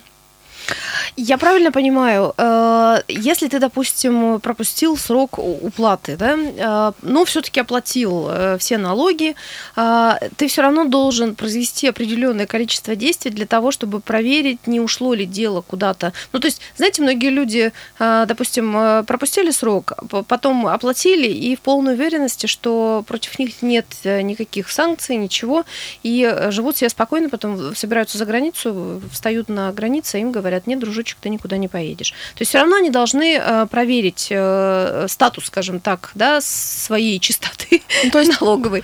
Я 1.18 1.38
правильно 1.38 1.72
понимаю, 1.72 2.34
э, 2.38 3.02
если 3.08 3.48
ты, 3.48 3.60
допустим, 3.60 4.40
пропустил 4.40 4.98
срок 4.98 5.40
уплаты, 5.40 6.16
да, 6.16 6.38
э, 6.38 6.92
но 7.02 7.26
все-таки 7.26 7.60
оплатил 7.60 8.28
э, 8.30 8.58
все 8.58 8.78
налоги, 8.78 9.36
ты 9.76 10.48
все 10.48 10.62
равно 10.62 10.86
должен 10.86 11.36
произвести 11.36 11.88
определенное 11.88 12.46
количество 12.46 12.96
действий 12.96 13.32
для 13.32 13.46
того, 13.46 13.72
чтобы 13.72 14.00
проверить, 14.00 14.68
не 14.68 14.80
ушло 14.80 15.14
ли 15.14 15.26
дело 15.26 15.62
куда-то. 15.62 16.14
Ну, 16.34 16.40
то 16.40 16.48
есть, 16.48 16.62
знаете, 16.78 17.02
многие 17.02 17.30
люди, 17.30 17.72
допустим, 18.00 19.06
пропустили 19.06 19.52
срок, 19.52 19.94
потом 20.28 20.68
оплатили 20.68 21.28
и 21.28 21.56
в 21.56 21.62
полной 21.62 21.94
уверенности, 21.94 22.48
что 22.48 23.04
против 23.08 23.40
них 23.40 23.62
нет 23.62 23.86
никаких 24.04 24.70
санкций, 24.70 25.16
ничего, 25.16 25.66
и 26.04 26.48
живут 26.50 26.78
себе 26.78 26.90
спокойно, 26.90 27.30
потом 27.30 27.76
собираются 27.76 28.18
за 28.18 28.26
границу, 28.26 29.02
встают 29.12 29.50
на 29.50 29.72
границе, 29.72 30.20
им 30.20 30.32
говорят, 30.32 30.51
нет, 30.66 30.80
дружочек, 30.80 31.18
ты 31.22 31.30
никуда 31.30 31.58
не 31.58 31.68
поедешь. 31.68 32.12
То 32.36 32.42
есть 32.42 32.50
все 32.50 32.60
равно 32.60 32.78
они 32.78 32.90
должны 32.90 33.38
э, 33.38 33.66
проверить 33.68 34.28
э, 34.30 35.08
статус, 35.10 35.46
скажем 35.46 35.80
так, 35.80 36.12
да, 36.16 36.42
своей 36.42 37.20
чистоты 37.20 37.82
ну, 38.04 38.12
то 38.12 38.20
есть 38.20 38.40
налоговой. 38.40 38.84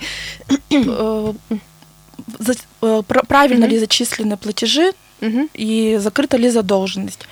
Э, 0.70 1.32
правильно 3.26 3.64
ли 3.64 3.78
зачислены 3.78 4.36
платежи 4.36 4.92
и 5.54 5.96
закрыта 6.00 6.36
ли 6.36 6.50
задолженность. 6.50 7.26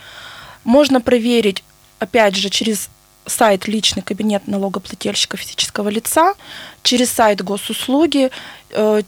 Можно 0.65 1.01
проверить, 1.01 1.63
опять 1.99 2.35
же, 2.35 2.51
через 2.51 2.89
сайт 3.27 3.69
личный 3.69 4.03
кабинет 4.03 4.49
налогоплательщика 4.49 5.37
физического 5.37 5.89
лица, 5.89 6.35
через 6.83 7.11
сайт 7.11 7.43
госуслуги, 7.43 8.31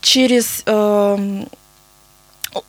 через 0.00 0.62
эм, 0.66 1.48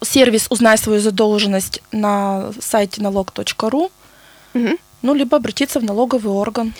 сервис 0.02 0.48
«Узнай 0.50 0.78
свою 0.78 1.00
задолженность» 1.00 1.82
на 1.92 2.52
сайте 2.60 3.02
налог.ру, 3.02 3.92
угу. 4.54 4.70
ну, 5.02 5.14
либо 5.14 5.38
обратиться 5.38 5.80
в 5.80 5.84
налоговый 5.84 6.32
орган. 6.32 6.74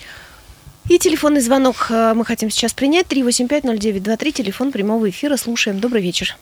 И 0.88 0.98
телефонный 0.98 1.40
звонок 1.40 1.86
э, 1.90 2.14
мы 2.14 2.24
хотим 2.24 2.50
сейчас 2.50 2.72
принять. 2.72 3.06
3850923, 3.06 4.32
телефон 4.32 4.72
прямого 4.72 5.08
эфира. 5.08 5.36
Слушаем. 5.36 5.78
Добрый 5.78 6.02
вечер. 6.02 6.36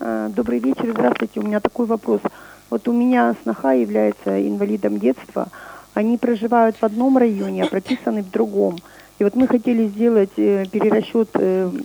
Э, 0.00 0.30
добрый 0.34 0.58
вечер. 0.58 0.90
Здравствуйте. 0.92 1.40
У 1.40 1.42
меня 1.42 1.60
такой 1.60 1.86
вопрос. 1.86 2.20
Вот 2.70 2.86
у 2.88 2.92
меня 2.92 3.34
сноха 3.42 3.72
является 3.72 4.46
инвалидом 4.46 4.98
детства. 4.98 5.48
Они 5.94 6.18
проживают 6.18 6.76
в 6.80 6.84
одном 6.84 7.18
районе, 7.18 7.64
а 7.64 7.66
прописаны 7.66 8.22
в 8.22 8.30
другом. 8.30 8.78
И 9.18 9.24
вот 9.24 9.34
мы 9.34 9.48
хотели 9.48 9.88
сделать 9.88 10.32
э, 10.36 10.66
перерасчет 10.70 11.30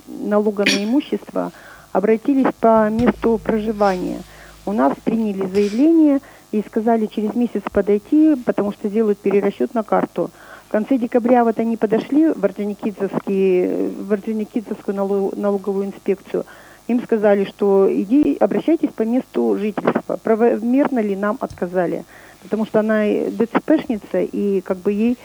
налога 0.07 0.65
на 0.65 0.83
имущество– 0.83 1.51
обратились 1.91 2.53
по 2.59 2.89
месту 2.89 3.39
проживания. 3.43 4.21
У 4.65 4.73
нас 4.73 4.93
приняли 5.03 5.45
заявление 5.45 6.19
и 6.51 6.61
сказали 6.61 7.05
через 7.05 7.33
месяц 7.35 7.61
подойти, 7.71 8.35
потому 8.45 8.71
что 8.71 8.89
делают 8.89 9.19
перерасчет 9.19 9.73
на 9.73 9.83
карту. 9.83 10.29
В 10.67 10.71
конце 10.71 10.97
декабря 10.97 11.43
вот 11.43 11.59
они 11.59 11.77
подошли 11.77 12.27
в 12.33 12.43
Орджоникидзевскую, 12.43 13.93
в 14.03 14.13
Орджоникидзевскую 14.13 15.31
налоговую 15.35 15.85
инспекцию. 15.85 16.45
Им 16.87 17.01
сказали, 17.03 17.45
что 17.45 17.87
иди, 17.89 18.35
обращайтесь 18.39 18.91
по 18.91 19.03
месту 19.03 19.57
жительства. 19.57 20.17
Правомерно 20.21 20.99
ли 20.99 21.15
нам 21.15 21.37
отказали? 21.39 22.05
Потому 22.43 22.65
что 22.65 22.79
она 22.81 23.03
ДЦПшница, 23.05 24.21
и 24.21 24.61
как 24.61 24.77
бы 24.77 24.91
ей 24.91 25.17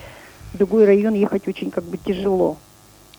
в 0.52 0.58
другой 0.58 0.84
район 0.84 1.14
ехать 1.14 1.46
очень 1.48 1.70
как 1.70 1.84
бы 1.84 1.96
тяжело. 1.96 2.56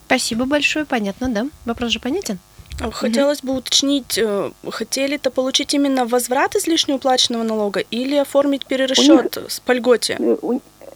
Спасибо 0.06 0.46
большое, 0.46 0.86
понятно, 0.86 1.30
да? 1.30 1.48
Вопрос 1.66 1.92
же 1.92 2.00
понятен? 2.00 2.38
Хотелось 2.92 3.42
бы 3.42 3.56
уточнить, 3.56 4.18
э, 4.18 4.52
хотели-то 4.70 5.32
получить 5.32 5.74
именно 5.74 6.06
возврат 6.06 6.56
излишне 6.56 6.96
уплаченного 6.96 7.44
налога 7.44 7.80
или 7.80 8.16
оформить 8.16 8.66
перерасчет 8.66 9.36
них, 9.36 9.62
по 9.66 9.72
льготе? 9.72 10.18
Э, 10.20 10.38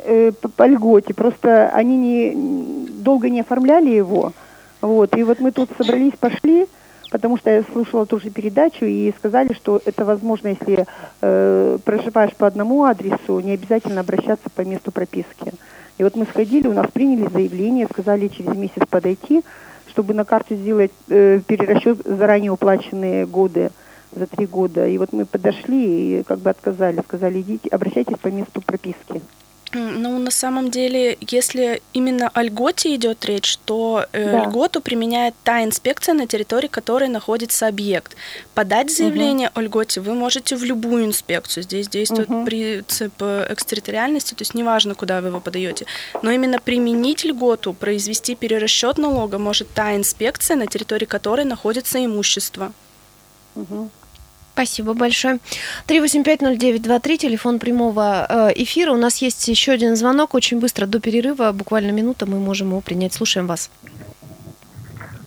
э, 0.03 0.31
по 0.31 0.67
льготе, 0.67 1.13
просто 1.13 1.69
они 1.69 1.95
не, 1.97 2.87
долго 2.89 3.29
не 3.29 3.41
оформляли 3.41 3.89
его, 3.89 4.33
вот, 4.81 5.17
и 5.17 5.23
вот 5.23 5.39
мы 5.39 5.51
тут 5.51 5.69
собрались, 5.77 6.13
пошли, 6.19 6.67
потому 7.11 7.37
что 7.37 7.49
я 7.49 7.63
слушала 7.71 8.05
тоже 8.05 8.29
передачу 8.29 8.85
и 8.85 9.13
сказали, 9.17 9.53
что 9.53 9.81
это 9.85 10.05
возможно, 10.05 10.49
если 10.49 10.85
э, 11.21 11.77
проживаешь 11.83 12.35
по 12.35 12.47
одному 12.47 12.83
адресу, 12.83 13.39
не 13.39 13.53
обязательно 13.53 14.01
обращаться 14.01 14.49
по 14.53 14.61
месту 14.61 14.91
прописки. 14.91 15.53
И 15.97 16.03
вот 16.03 16.15
мы 16.15 16.25
сходили, 16.25 16.67
у 16.67 16.73
нас 16.73 16.87
приняли 16.91 17.27
заявление, 17.27 17.87
сказали 17.91 18.27
через 18.27 18.55
месяц 18.55 18.83
подойти, 18.87 19.43
чтобы 19.97 20.13
на 20.13 20.25
карте 20.25 20.55
сделать 20.55 20.91
э, 21.09 21.41
перерасчет 21.47 21.97
заранее 22.05 22.51
уплаченные 22.51 23.25
годы 23.25 23.71
за 24.15 24.27
три 24.27 24.45
года. 24.45 24.87
И 24.87 24.95
вот 24.99 25.11
мы 25.11 25.25
подошли 25.25 26.19
и 26.19 26.23
как 26.23 26.37
бы 26.37 26.51
отказали, 26.51 27.01
сказали, 27.01 27.41
идите, 27.41 27.67
обращайтесь 27.69 28.19
по 28.19 28.27
месту 28.27 28.61
прописки. 28.61 29.23
Ну, 29.73 30.17
на 30.17 30.31
самом 30.31 30.71
деле, 30.71 31.17
если 31.19 31.81
именно 31.93 32.29
о 32.33 32.43
льготе 32.43 32.95
идет 32.95 33.25
речь, 33.25 33.57
то 33.65 34.05
э, 34.11 34.31
да. 34.31 34.45
льготу 34.45 34.81
применяет 34.81 35.35
та 35.43 35.63
инспекция, 35.63 36.15
на 36.15 36.27
территории 36.27 36.67
которой 36.67 37.09
находится 37.09 37.67
объект. 37.67 38.15
Подать 38.53 38.91
заявление 38.91 39.49
угу. 39.49 39.59
о 39.59 39.61
льготе 39.63 40.01
вы 40.01 40.13
можете 40.13 40.55
в 40.55 40.63
любую 40.63 41.05
инспекцию. 41.05 41.63
Здесь 41.63 41.89
действует 41.89 42.29
угу. 42.29 42.45
принцип 42.45 43.21
экстерриториальности, 43.21 44.33
то 44.33 44.41
есть 44.41 44.53
неважно, 44.53 44.95
куда 44.95 45.21
вы 45.21 45.27
его 45.27 45.39
подаете. 45.39 45.85
Но 46.21 46.31
именно 46.31 46.59
применить 46.59 47.25
льготу, 47.25 47.73
произвести 47.73 48.35
перерасчет 48.35 48.97
налога 48.97 49.37
может 49.37 49.67
та 49.73 49.95
инспекция, 49.95 50.55
на 50.55 50.67
территории 50.67 51.05
которой 51.05 51.45
находится 51.45 52.03
имущество. 52.03 52.71
Угу. 53.55 53.89
Спасибо 54.57 54.95
большое. 54.95 55.37
3850923, 55.87 57.17
телефон 57.17 57.59
прямого 57.59 58.25
э, 58.27 58.53
эфира. 58.55 58.91
У 58.91 58.97
нас 58.97 59.17
есть 59.17 59.47
еще 59.47 59.73
один 59.73 59.95
звонок. 59.95 60.33
Очень 60.33 60.59
быстро, 60.59 60.87
до 60.87 60.99
перерыва, 60.99 61.51
буквально 61.51 61.91
минута, 61.91 62.25
мы 62.25 62.39
можем 62.39 62.69
его 62.69 62.81
принять. 62.81 63.13
Слушаем 63.13 63.45
вас. 63.45 63.69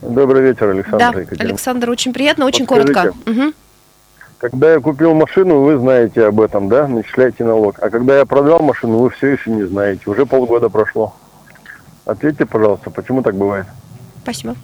Добрый 0.03 0.43
вечер, 0.43 0.71
Александр. 0.71 0.99
Да, 0.99 1.21
Екатерина. 1.21 1.49
Александр, 1.49 1.91
очень 1.91 2.13
приятно, 2.13 2.45
очень 2.45 2.67
Подскажите, 2.67 2.93
коротко. 2.93 3.31
Угу. 3.31 3.53
Когда 4.39 4.73
я 4.73 4.81
купил 4.81 5.15
машину, 5.15 5.61
вы 5.61 5.79
знаете 5.79 6.25
об 6.25 6.41
этом, 6.41 6.69
да, 6.69 6.89
начисляете 6.89 7.45
налог. 7.45 7.79
А 7.81 7.89
когда 7.89 8.19
я 8.19 8.27
продал 8.27 8.59
машину, 8.63 8.99
вы 8.99 9.11
все 9.11 9.29
еще 9.29 9.53
не 9.53 9.63
знаете. 9.63 10.03
Уже 10.07 10.27
полгода 10.27 10.69
прошло. 10.69 11.15
Ответьте, 12.05 12.47
пожалуйста, 12.47 12.91
почему 12.91 13.23
так 13.23 13.37
бывает? 13.37 13.67
Спасибо. 14.25 14.57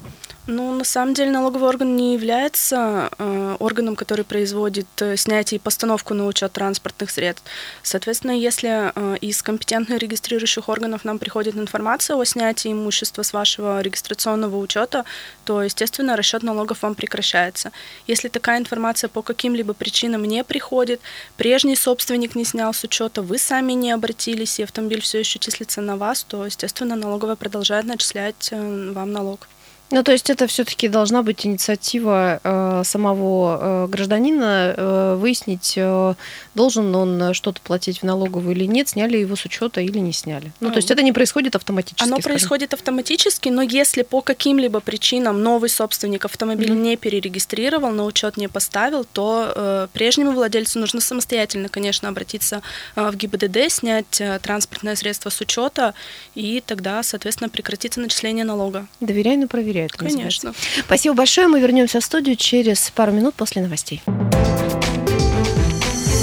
Ну, 0.49 0.73
на 0.75 0.85
самом 0.85 1.13
деле 1.13 1.33
налоговый 1.33 1.69
орган 1.69 1.97
не 1.97 2.15
является 2.15 3.11
э, 3.19 3.57
органом, 3.59 3.97
который 3.97 4.25
производит 4.25 4.87
э, 5.01 5.17
снятие 5.17 5.59
и 5.59 5.61
постановку 5.61 6.15
на 6.15 6.25
учет 6.25 6.53
транспортных 6.53 7.11
средств. 7.11 7.45
Соответственно, 7.83 8.31
если 8.31 8.93
э, 8.95 9.17
из 9.21 9.43
компетентных 9.43 9.99
регистрирующих 9.99 10.69
органов 10.69 11.05
нам 11.05 11.19
приходит 11.19 11.57
информация 11.57 12.15
о 12.17 12.25
снятии 12.25 12.71
имущества 12.71 13.23
с 13.23 13.33
вашего 13.33 13.81
регистрационного 13.81 14.57
учета, 14.59 15.05
то, 15.45 15.65
естественно, 15.65 16.15
расчет 16.17 16.45
налогов 16.45 16.83
вам 16.83 16.95
прекращается. 16.95 17.73
Если 18.07 18.29
такая 18.29 18.61
информация 18.61 19.09
по 19.09 19.23
каким-либо 19.23 19.75
причинам 19.75 20.25
не 20.25 20.45
приходит, 20.45 21.01
прежний 21.37 21.75
собственник 21.75 22.37
не 22.37 22.45
снял 22.45 22.73
с 22.73 22.85
учета, 22.85 23.21
вы 23.21 23.39
сами 23.39 23.73
не 23.73 23.91
обратились, 23.91 24.61
и 24.61 24.63
автомобиль 24.63 25.01
все 25.01 25.19
еще 25.19 25.41
числится 25.41 25.81
на 25.81 25.97
вас, 25.97 26.23
то, 26.23 26.47
естественно, 26.47 26.95
налоговая 26.95 27.35
продолжает 27.35 27.85
начислять 27.85 28.51
э, 28.53 28.93
вам 28.93 29.11
налог. 29.11 29.49
Ну, 29.91 30.03
то 30.03 30.13
есть 30.13 30.31
это 30.31 30.49
все-таки 30.49 30.89
должна 30.89 31.23
быть 31.23 31.47
инициатива 31.47 32.41
э, 32.43 32.83
самого 32.85 33.59
э, 33.61 33.87
гражданина 33.89 34.75
э, 34.77 35.15
выяснить, 35.15 35.75
э, 35.77 36.15
должен 36.57 36.95
он 36.95 37.35
что-то 37.35 37.61
платить 37.61 38.01
в 38.01 38.03
налоговую 38.03 38.57
или 38.57 38.65
нет, 38.65 38.89
сняли 38.89 39.19
его 39.19 39.37
с 39.37 39.45
учета 39.45 39.81
или 39.81 39.99
не 39.99 40.13
сняли. 40.13 40.53
Ну, 40.59 40.71
то 40.71 40.77
есть 40.77 40.91
это 40.91 41.03
не 41.03 41.13
происходит 41.13 41.55
автоматически. 41.55 42.03
Оно 42.03 42.17
скажем. 42.17 42.33
происходит 42.33 42.75
автоматически, 42.75 43.49
но 43.49 43.63
если 43.63 44.03
по 44.03 44.23
каким-либо 44.23 44.81
причинам 44.81 45.41
новый 45.43 45.69
собственник 45.69 46.25
автомобиля 46.25 46.75
mm-hmm. 46.75 46.83
не 46.83 46.97
перерегистрировал, 46.97 47.91
на 47.91 48.05
учет 48.05 48.37
не 48.37 48.49
поставил, 48.49 49.05
то 49.05 49.53
э, 49.55 49.89
прежнему 49.93 50.33
владельцу 50.33 50.81
нужно 50.81 51.01
самостоятельно, 51.01 51.69
конечно, 51.69 52.09
обратиться 52.09 52.61
э, 52.97 53.09
в 53.09 53.17
ГИБДД, 53.17 53.71
снять 53.71 54.21
э, 54.21 54.41
транспортное 54.43 54.97
средство 54.97 55.31
с 55.31 55.41
учета, 55.41 55.95
и 56.35 56.61
тогда, 56.67 57.05
соответственно, 57.05 57.49
прекратится 57.49 58.01
начисление 58.01 58.45
налога. 58.45 58.89
Доверяй, 59.01 59.37
но 59.37 59.47
проверяй 59.47 59.76
проверяют. 59.77 59.93
Конечно. 59.93 60.51
Называется. 60.51 60.81
Спасибо 60.85 61.15
большое. 61.15 61.49
Мы 61.49 61.61
вернемся 61.61 62.01
в 62.01 62.05
студию 62.05 62.37
через 62.37 62.91
пару 62.91 63.13
минут 63.13 63.35
после 63.35 63.63
новостей. 63.63 64.03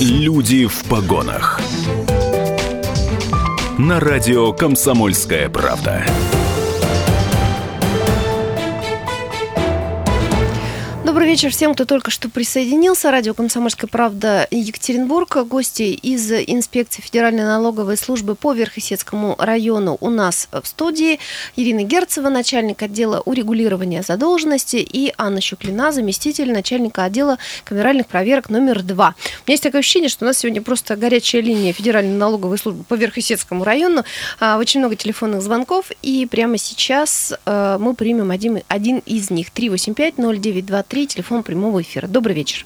Люди 0.01 0.65
в 0.65 0.83
погонах. 0.85 1.61
На 3.77 3.99
радио 3.99 4.53
Комсомольская 4.53 5.49
правда. 5.49 6.05
Вечер 11.33 11.49
всем, 11.49 11.73
кто 11.73 11.85
только 11.85 12.11
что 12.11 12.29
присоединился. 12.29 13.09
Радио 13.09 13.33
«Комсомольская 13.33 13.87
правда» 13.87 14.47
Екатеринбург. 14.51 15.35
Гости 15.47 15.81
из 15.81 16.31
инспекции 16.31 17.01
Федеральной 17.01 17.43
налоговой 17.43 17.97
службы 17.97 18.35
по 18.35 18.53
Верхесецкому 18.53 19.35
району 19.39 19.97
у 19.99 20.11
нас 20.11 20.47
в 20.51 20.63
студии. 20.67 21.19
Ирина 21.55 21.81
Герцева, 21.81 22.29
начальник 22.29 22.83
отдела 22.83 23.19
урегулирования 23.25 24.03
задолженности, 24.03 24.75
и 24.75 25.11
Анна 25.17 25.41
Щуклина, 25.41 25.91
заместитель 25.91 26.53
начальника 26.53 27.05
отдела 27.05 27.39
камеральных 27.63 28.05
проверок 28.05 28.51
номер 28.51 28.83
два. 28.83 29.15
У 29.17 29.49
меня 29.49 29.53
есть 29.53 29.63
такое 29.63 29.79
ощущение, 29.79 30.09
что 30.09 30.25
у 30.25 30.27
нас 30.27 30.37
сегодня 30.37 30.61
просто 30.61 30.95
горячая 30.95 31.41
линия 31.41 31.73
Федеральной 31.73 32.15
налоговой 32.15 32.59
службы 32.59 32.83
по 32.83 32.93
Верхесецкому 32.93 33.63
району. 33.63 34.03
А, 34.39 34.59
очень 34.59 34.81
много 34.81 34.95
телефонных 34.95 35.41
звонков, 35.41 35.87
и 36.03 36.27
прямо 36.27 36.59
сейчас 36.59 37.33
э, 37.47 37.77
мы 37.79 37.95
примем 37.95 38.29
один, 38.29 38.61
один 38.67 38.99
из 39.07 39.31
них. 39.31 39.47
385-0923 39.55 41.07
телефон 41.07 41.22
прямого 41.23 41.81
эфира. 41.81 42.07
Добрый 42.07 42.35
вечер. 42.35 42.65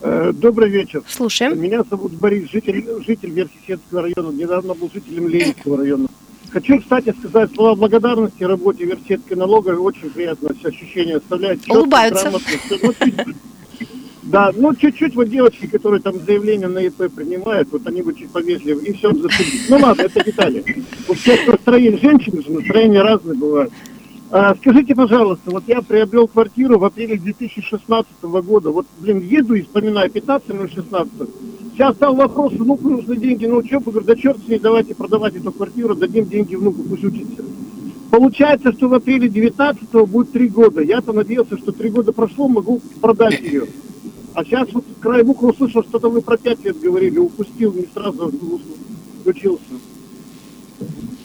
Э, 0.00 0.32
добрый 0.34 0.68
вечер. 0.68 1.02
Слушаем. 1.06 1.60
Меня 1.60 1.82
зовут 1.88 2.12
Борис, 2.14 2.50
житель, 2.50 2.84
житель 3.06 3.30
Верхесецкого 3.30 4.02
района. 4.02 4.32
Недавно 4.32 4.74
был 4.74 4.90
жителем 4.92 5.28
Ленинского 5.28 5.78
района. 5.78 6.08
Хочу, 6.50 6.80
кстати, 6.80 7.14
сказать 7.18 7.54
слова 7.54 7.74
благодарности 7.76 8.42
работе 8.42 8.84
Верхесецкой 8.84 9.36
налоговой. 9.36 9.78
Очень 9.78 10.10
приятное 10.10 10.54
ощущение 10.64 11.16
оставляет. 11.16 11.60
Четко, 11.60 11.78
Улыбаются. 11.78 12.30
Ну, 12.30 12.40
чуть- 12.40 13.36
Да, 14.24 14.50
ну 14.56 14.74
чуть-чуть 14.74 15.14
вот 15.14 15.28
девочки, 15.30 15.66
которые 15.66 16.00
там 16.00 16.14
заявление 16.24 16.68
на 16.68 16.78
ИП 16.78 17.12
принимают, 17.14 17.68
вот 17.72 17.86
они 17.86 18.02
бы 18.02 18.14
чуть 18.14 18.30
повежливее, 18.30 18.84
и 18.86 18.92
все 18.92 19.12
зацепить. 19.12 19.66
Ну 19.68 19.78
ладно, 19.78 20.02
это 20.02 20.24
детали. 20.24 20.64
У 21.08 21.14
всех 21.14 21.46
настроение 21.46 21.98
женщин 22.00 22.42
же 22.42 22.50
настроения 22.50 23.02
разные 23.02 23.36
бывают. 23.36 23.72
А, 24.34 24.54
скажите, 24.54 24.94
пожалуйста, 24.94 25.50
вот 25.50 25.64
я 25.66 25.82
приобрел 25.82 26.26
квартиру 26.26 26.78
в 26.78 26.84
апреле 26.86 27.18
2016 27.18 28.22
года. 28.22 28.70
Вот, 28.70 28.86
блин, 28.98 29.20
еду 29.20 29.52
и 29.52 29.60
вспоминаю 29.60 30.10
15 30.10 30.48
или 30.48 30.66
16. 30.68 31.12
Сейчас 31.74 31.96
стал 31.96 32.14
вопрос, 32.14 32.54
внуку 32.54 32.88
нужны 32.88 33.14
деньги 33.18 33.44
на 33.44 33.56
учебу. 33.56 33.90
Говорю, 33.90 34.06
да 34.06 34.16
черт 34.16 34.38
с 34.42 34.48
ней, 34.48 34.58
давайте 34.58 34.94
продавать 34.94 35.36
эту 35.36 35.52
квартиру, 35.52 35.94
дадим 35.94 36.24
деньги 36.24 36.54
внуку, 36.54 36.82
пусть 36.82 37.04
учится. 37.04 37.44
Получается, 38.10 38.72
что 38.72 38.88
в 38.88 38.94
апреле 38.94 39.28
19 39.28 39.90
будет 40.08 40.32
три 40.32 40.48
года. 40.48 40.80
Я-то 40.80 41.12
надеялся, 41.12 41.58
что 41.58 41.70
три 41.70 41.90
года 41.90 42.12
прошло, 42.12 42.48
могу 42.48 42.80
продать 43.02 43.38
ее. 43.38 43.66
А 44.32 44.44
сейчас 44.44 44.72
вот 44.72 44.86
краем 45.00 45.28
уха 45.28 45.44
услышал, 45.44 45.82
что-то 45.82 46.08
вы 46.08 46.22
про 46.22 46.38
пять 46.38 46.64
лет 46.64 46.80
говорили, 46.80 47.18
упустил, 47.18 47.74
не 47.74 47.86
сразу 47.92 48.32
включился. 49.20 49.91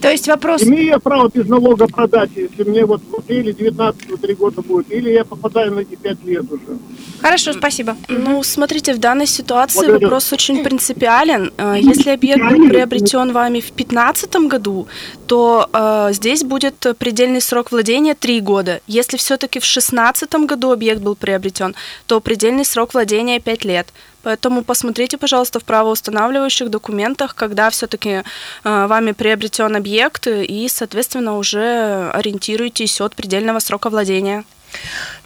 То 0.02 0.12
есть 0.12 0.28
вопрос... 0.28 0.64
Имею 0.64 0.86
я 0.86 1.00
право 1.00 1.30
без 1.34 1.48
налога 1.48 1.88
продать, 1.88 2.30
если 2.36 2.64
мне 2.64 2.86
вот 2.86 3.02
в 3.10 3.16
апреле 3.16 3.54
19 3.54 4.22
три 4.22 4.36
года 4.36 4.62
будет, 4.62 4.92
или 4.92 5.10
я 5.12 5.26
попадаю 5.26 5.74
на 5.74 5.80
эти 5.80 5.96
пять 5.96 6.24
лет 6.24 6.46
уже? 6.52 6.78
Хорошо, 7.22 7.54
спасибо. 7.54 7.96
Ну, 8.08 8.44
смотрите, 8.44 8.94
в 8.94 9.00
данной 9.00 9.26
ситуации 9.26 9.80
Благодарю. 9.80 10.06
вопрос 10.06 10.34
очень 10.34 10.64
принципиален. 10.64 11.52
Э, 11.58 11.76
Если 11.80 12.12
объект 12.12 12.42
был 12.42 12.70
приобретен 12.70 13.32
вами 13.32 13.60
в 13.60 13.74
2015 13.74 14.36
году, 14.48 14.88
то 15.26 15.68
э, 15.74 16.10
здесь 16.14 16.44
будет 16.44 16.86
предельный 17.00 17.42
срок 17.42 17.72
владения 17.72 18.14
3 18.14 18.42
года. 18.42 18.82
Если 18.88 19.18
все-таки 19.18 19.60
в 19.60 19.64
2016 19.64 20.32
году 20.46 20.72
объект 20.72 21.02
был 21.02 21.16
приобретен, 21.16 21.76
то 22.06 22.20
предельный 22.20 22.66
срок 22.66 22.94
владения 22.94 23.40
5 23.40 23.66
лет. 23.66 23.88
Поэтому 24.28 24.62
посмотрите, 24.62 25.18
пожалуйста, 25.18 25.62
в 25.62 25.64
правоустанавливающих 25.64 26.70
документах, 26.70 27.34
когда 27.34 27.70
все-таки 27.70 28.24
вами 28.66 29.14
приобретен 29.14 29.74
объект, 29.78 30.28
и, 30.28 30.68
соответственно, 30.68 31.38
уже 31.38 32.12
ориентируйтесь 32.14 33.00
от 33.00 33.16
предельного 33.16 33.60
срока 33.60 33.90
владения. 33.90 34.44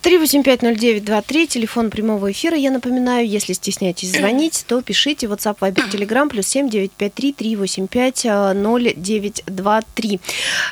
3850923, 0.03 1.47
телефон 1.47 1.91
прямого 1.91 2.31
эфира. 2.31 2.57
Я 2.57 2.71
напоминаю, 2.71 3.27
если 3.27 3.53
стесняетесь 3.53 4.11
звонить, 4.17 4.65
то 4.67 4.81
пишите 4.81 5.27
WhatsApp, 5.27 5.57
Viber, 5.59 5.89
Telegram, 5.91 6.27
плюс 6.29 6.47
7953 6.47 7.33
385 7.33 8.25
0923. 8.55 10.19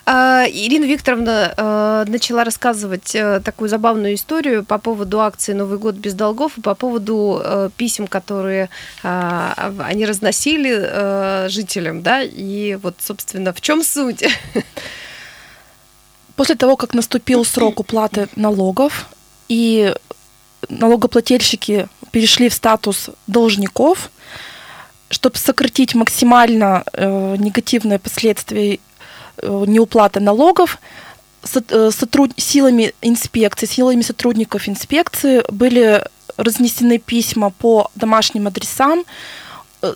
А, 0.06 0.46
Ирина 0.50 0.86
Викторовна 0.86 1.54
а, 1.58 2.06
начала 2.06 2.44
рассказывать 2.44 3.16
а, 3.16 3.40
такую 3.40 3.70
забавную 3.70 4.16
историю 4.16 4.66
по 4.66 4.80
поводу 4.80 5.22
акции 5.22 5.54
«Новый 5.54 5.78
год 5.78 5.96
без 5.96 6.14
долгов» 6.14 6.58
и 6.58 6.62
по 6.62 6.76
поводу 6.76 7.44
писем, 7.78 8.08
которые 8.08 8.70
они 9.02 10.06
разносили 10.06 11.50
жителям, 11.50 12.02
да, 12.02 12.22
и 12.22 12.78
вот, 12.82 12.96
собственно, 13.00 13.54
в 13.54 13.62
чем 13.62 13.84
суть? 13.84 14.24
После 16.40 16.56
того, 16.56 16.78
как 16.78 16.94
наступил 16.94 17.44
срок 17.44 17.82
уплаты 17.82 18.30
налогов 18.38 19.10
и 19.50 19.94
налогоплательщики 20.70 21.90
перешли 22.12 22.48
в 22.48 22.54
статус 22.54 23.10
должников, 23.28 24.10
чтобы 25.10 25.36
сократить 25.36 25.96
максимально 25.96 26.86
э, 26.94 27.36
негативные 27.38 28.00
последствия 28.00 28.80
э, 29.36 29.64
неуплаты 29.68 30.22
налогов, 30.22 30.80
со, 31.44 31.62
э, 31.68 31.92
сотруд... 31.92 32.32
силами 32.38 32.94
инспекции, 33.02 33.66
силами 33.66 34.02
сотрудников 34.02 34.70
инспекции 34.70 35.44
были 35.52 36.06
разнесены 36.38 37.00
письма 37.00 37.50
по 37.50 37.92
домашним 37.96 38.48
адресам 38.48 39.04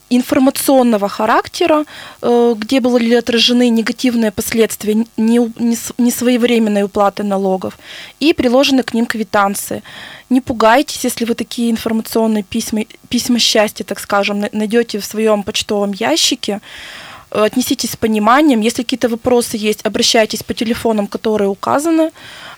информационного 0.09 1.09
характера, 1.09 1.83
э, 2.21 2.55
где 2.57 2.79
были 2.79 3.15
отражены 3.15 3.69
негативные 3.69 4.31
последствия 4.31 5.05
несвоевременной 5.17 6.83
уплаты 6.83 7.23
налогов, 7.23 7.77
и 8.19 8.33
приложены 8.33 8.83
к 8.83 8.93
ним 8.93 9.05
квитанции. 9.05 9.83
Не 10.29 10.41
пугайтесь, 10.41 11.03
если 11.03 11.25
вы 11.25 11.35
такие 11.35 11.69
информационные 11.69 12.43
письма, 12.43 12.81
письма 13.09 13.39
счастья, 13.39 13.83
так 13.83 13.99
скажем, 13.99 14.39
на- 14.39 14.49
найдете 14.51 14.99
в 14.99 15.05
своем 15.05 15.43
почтовом 15.43 15.91
ящике. 15.91 16.61
Э, 17.31 17.43
Отнеситесь 17.45 17.91
с 17.91 17.95
пониманием. 17.95 18.61
Если 18.61 18.83
какие-то 18.83 19.09
вопросы 19.09 19.57
есть, 19.57 19.85
обращайтесь 19.85 20.43
по 20.43 20.53
телефонам, 20.53 21.07
которые 21.07 21.49
указаны 21.49 22.11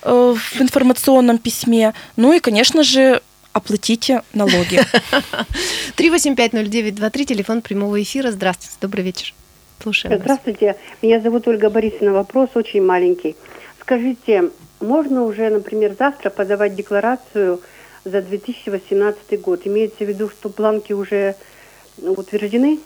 э, 0.03 0.35
в 0.37 0.61
информационном 0.61 1.37
письме. 1.37 1.93
Ну 2.17 2.33
и, 2.33 2.39
конечно 2.39 2.83
же, 2.83 3.21
оплатите 3.55 4.21
налоги. 4.33 4.81
3850923, 5.97 7.25
телефон 7.25 7.61
прямого 7.61 8.01
эфира. 8.01 8.31
Здравствуйте, 8.31 8.75
добрый 8.81 9.03
вечер. 9.05 9.33
Слушаем 9.81 10.17
вас. 10.17 10.21
Здравствуйте, 10.23 10.75
меня 11.01 11.21
зовут 11.21 11.47
Ольга 11.47 11.69
Борисовна. 11.69 12.11
Вопрос 12.11 12.49
очень 12.55 12.83
маленький. 12.83 13.35
Скажите, 13.79 14.51
можно 14.81 15.23
уже, 15.23 15.49
например, 15.49 15.95
завтра 15.97 16.29
подавать 16.29 16.75
декларацию 16.75 17.61
за 18.03 18.21
2018 18.21 19.39
год? 19.39 19.61
Имеется 19.63 20.03
в 20.03 20.09
виду, 20.09 20.29
что 20.29 20.49
бланки 20.49 20.91
уже 20.91 21.35
ну, 21.97 22.11
утверждены? 22.11 22.79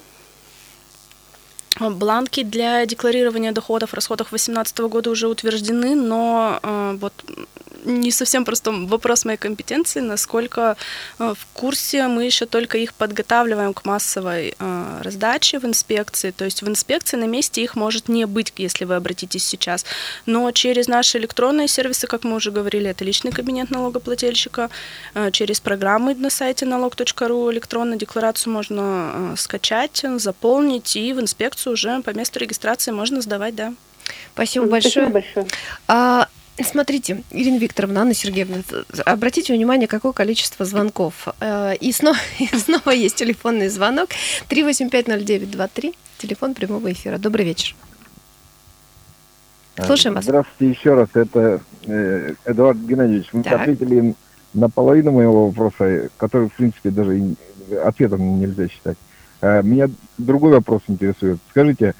Бланки 1.80 2.44
для 2.44 2.86
декларирования 2.86 3.54
доходов, 3.54 3.96
расходов 3.96 4.30
2018 4.30 4.78
года 4.82 5.10
уже 5.10 5.28
утверждены, 5.28 5.96
но 5.96 6.60
э, 6.62 6.98
вот 7.00 7.14
не 7.86 8.12
совсем 8.12 8.46
просто 8.46 8.72
вопрос 8.72 9.26
моей 9.26 9.38
компетенции, 9.38 10.00
насколько 10.00 10.78
э, 11.20 11.34
в 11.38 11.46
курсе 11.54 12.08
мы 12.08 12.26
еще 12.26 12.46
только 12.46 12.78
их 12.78 12.94
подготавливаем 12.94 13.74
к 13.74 13.86
массовой 13.86 14.56
э, 14.58 15.02
раздаче 15.02 15.60
в 15.60 15.65
инспекции. 15.65 16.32
То 16.32 16.46
есть 16.46 16.62
в 16.62 16.68
инспекции 16.68 17.18
на 17.18 17.26
месте 17.26 17.62
их 17.63 17.76
может 17.76 18.10
не 18.10 18.26
быть, 18.26 18.54
если 18.58 18.86
вы 18.86 18.96
обратитесь 18.96 19.46
сейчас. 19.46 19.86
Но 20.26 20.52
через 20.52 20.88
наши 20.88 21.18
электронные 21.18 21.68
сервисы, 21.68 22.08
как 22.08 22.24
мы 22.24 22.36
уже 22.36 22.52
говорили, 22.52 22.89
это 22.89 23.04
личный 23.04 23.32
кабинет 23.32 23.72
налогоплательщика, 23.72 24.70
э, 25.13 25.32
через 25.32 25.60
программы 25.60 26.15
на 26.15 26.30
сайте 26.30 26.65
налог.ру 26.65 27.52
электронную 27.52 27.98
декларацию 27.98 28.54
можно 28.54 29.34
скачать, 29.38 30.04
заполнить, 30.18 30.96
и 30.96 31.13
в 31.13 31.20
инспекцию 31.20 31.74
уже 31.74 32.02
по 32.02 32.12
месту 32.12 32.39
регистрации 32.39 32.92
можно 32.92 33.22
сдавать, 33.22 33.56
да. 33.56 33.74
Спасибо 34.34 34.65
Спасибо 34.65 34.68
большое. 34.68 35.08
большое. 35.08 35.48
А, 35.88 36.28
смотрите, 36.63 37.24
Ирина 37.32 37.58
Викторовна, 37.58 38.02
Анна 38.02 38.13
Сергеевна, 38.13 38.63
обратите 39.06 39.54
внимание, 39.54 39.88
какое 39.88 40.12
количество 40.12 40.65
звонков. 40.65 41.28
Э, 41.39 41.76
И 41.80 41.91
снова, 41.91 42.17
и 42.39 42.45
снова 42.48 42.91
есть 42.91 43.15
телефонный 43.15 43.69
звонок. 43.69 44.10
3850923, 44.50 45.95
телефон 46.17 46.54
прямого 46.54 46.91
эфира. 46.91 47.17
Добрый 47.17 47.45
вечер. 47.45 47.76
Слушаем 49.86 50.15
вас. 50.15 50.26
Здравствуйте 50.26 50.74
еще 50.78 50.93
раз. 50.93 51.10
Это 51.13 51.62
э, 51.86 52.34
Эдуард 52.45 52.78
Геннадьевич. 52.80 53.28
Вы 53.32 53.43
Так. 53.43 53.62
ответили 53.62 54.15
на 54.54 54.69
половину 54.69 55.12
моего 55.12 55.48
вопроса, 55.50 56.10
который, 56.17 56.50
в 56.50 56.54
принципе, 56.54 56.89
даже 56.89 57.36
ответом 57.84 58.39
нельзя 58.39 58.67
считать. 58.67 58.98
Э, 59.41 59.62
меня 59.63 59.89
другой 60.17 60.52
вопрос 60.54 60.82
интересует. 60.88 61.39
Скажите, 61.52 61.93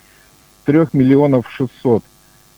трех 0.66 0.94
миллионов 0.94 1.50
шестьсот 1.52 2.04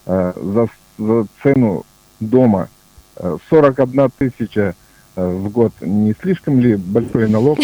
э, 0.05 0.33
за, 0.35 0.67
за 0.97 1.27
цену 1.43 1.85
дома, 2.21 2.69
э, 3.17 3.37
41 3.49 4.09
тысяча 4.17 4.75
в 5.13 5.49
год 5.49 5.73
не 5.81 6.15
слишком 6.21 6.61
ли 6.61 6.75
большой 6.75 7.27
налог? 7.27 7.59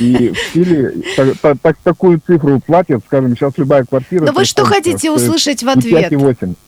И 0.00 0.32
в 0.34 0.52
Чили 0.52 1.02
так, 1.40 1.58
так, 1.62 1.76
такую 1.82 2.20
цифру 2.24 2.60
платят, 2.60 3.02
скажем, 3.06 3.34
сейчас 3.34 3.56
любая 3.56 3.84
квартира... 3.84 4.26
Но 4.26 4.32
вы 4.32 4.44
что 4.44 4.64
хотите 4.64 5.10
услышать 5.10 5.62
в 5.62 5.68
ответ? 5.68 6.12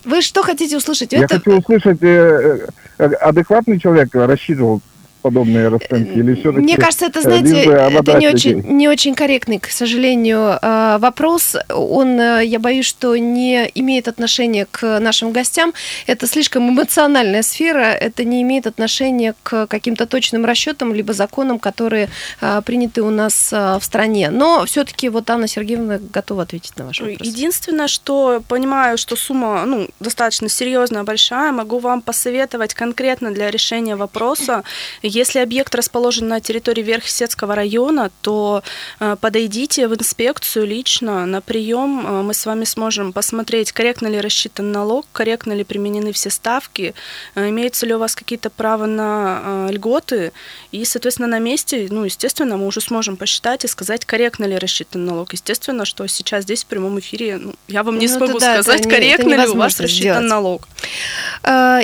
Вы 0.05 0.22
что 0.22 0.42
хотите 0.42 0.78
услышать? 0.78 1.12
Я 1.12 1.24
Это... 1.24 1.38
хочу 1.38 1.59
услышать, 1.59 1.98
э, 2.02 2.66
э, 2.98 3.05
адекватный 3.05 3.78
человек 3.78 4.09
рассчитывал 4.14 4.81
подобные 5.22 5.68
расценки? 5.68 6.18
Или 6.18 6.35
все 6.35 6.52
Мне 6.52 6.76
кажется, 6.76 7.06
это, 7.06 7.22
знаете, 7.22 7.62
это 7.62 8.18
не 8.18 8.28
очень, 8.28 8.61
не 8.62 8.88
очень 8.88 9.14
корректный, 9.14 9.58
к 9.58 9.70
сожалению, 9.70 10.58
э, 10.61 10.98
вопрос. 10.98 11.56
Он, 11.68 12.20
э, 12.20 12.44
я 12.44 12.58
боюсь, 12.58 12.87
что 12.87 13.16
не 13.16 13.70
имеет 13.74 14.08
отношения 14.08 14.66
к 14.70 15.00
нашим 15.00 15.32
гостям. 15.32 15.72
Это 16.06 16.26
слишком 16.26 16.68
эмоциональная 16.70 17.42
сфера, 17.42 17.92
это 17.92 18.24
не 18.24 18.42
имеет 18.42 18.66
отношения 18.66 19.35
к 19.42 19.66
каким-то 19.66 20.06
точным 20.06 20.44
расчетам, 20.44 20.94
либо 20.94 21.12
законам, 21.12 21.58
которые 21.58 22.08
э, 22.40 22.62
приняты 22.64 23.02
у 23.02 23.11
нас 23.11 23.52
в 23.52 23.80
стране. 23.82 24.30
Но 24.30 24.64
все-таки 24.66 25.08
вот 25.08 25.30
Анна 25.30 25.48
Сергеевна 25.48 25.98
готова 25.98 26.42
ответить 26.42 26.76
на 26.76 26.87
ваш 26.87 27.00
вопрос. 27.00 27.18
Единственное, 27.26 27.88
что 27.88 28.42
понимаю, 28.48 28.98
что 28.98 29.16
сумма 29.16 29.64
ну, 29.66 29.88
достаточно 30.00 30.48
серьезная, 30.48 31.04
большая, 31.04 31.52
могу 31.52 31.78
вам 31.78 32.02
посоветовать 32.02 32.74
конкретно 32.74 33.30
для 33.30 33.50
решения 33.50 33.96
вопроса 33.96 34.64
если 35.12 35.40
объект 35.40 35.75
расположен 35.75 36.29
на 36.29 36.40
территории 36.40 36.83
Верхсетского 36.83 37.55
района, 37.55 38.11
то 38.22 38.62
э, 38.98 39.16
подойдите 39.20 39.87
в 39.88 39.94
инспекцию 39.94 40.66
лично 40.66 41.27
на 41.27 41.40
прием. 41.40 42.07
Э, 42.07 42.22
мы 42.22 42.33
с 42.35 42.46
вами 42.46 42.64
сможем 42.64 43.12
посмотреть, 43.12 43.72
корректно 43.72 44.09
ли 44.09 44.20
рассчитан 44.20 44.72
налог, 44.72 45.07
корректно 45.12 45.53
ли 45.53 45.64
применены 45.64 46.12
все 46.12 46.31
ставки, 46.31 46.94
э, 47.35 47.48
имеется 47.51 47.87
ли 47.87 47.94
у 47.94 47.98
вас 47.98 48.14
какие-то 48.14 48.48
права 48.51 48.87
на 48.87 49.68
льготы. 49.70 50.33
И, 50.72 50.85
соответственно, 50.85 51.29
на 51.29 51.38
месте, 51.38 51.87
ну, 51.90 52.05
естественно, 52.05 52.57
мы 52.57 52.66
уже 52.66 52.81
сможем 52.81 53.16
посчитать 53.16 53.64
и 53.64 53.68
сказать, 53.68 54.05
корректно 54.05 54.46
ли 54.46 54.57
рассчитан 54.57 55.05
налог. 55.05 55.33
Естественно, 55.33 55.85
что 55.85 56.07
сейчас 56.07 56.44
здесь 56.44 56.64
в 56.64 56.66
прямом 56.66 56.98
эфире 57.01 57.38
ну, 57.38 57.55
я 57.68 57.83
вам 57.83 57.98
не 57.98 58.09
ну, 58.09 58.16
смогу 58.16 58.38
да, 58.38 58.62
сказать, 58.62 58.88
корректно 58.88 59.35
ли 59.35 59.46
у 59.48 59.57
вас 59.57 59.79
рассчитан 59.79 60.25
сделать. 60.25 60.31
налог. 60.31 60.68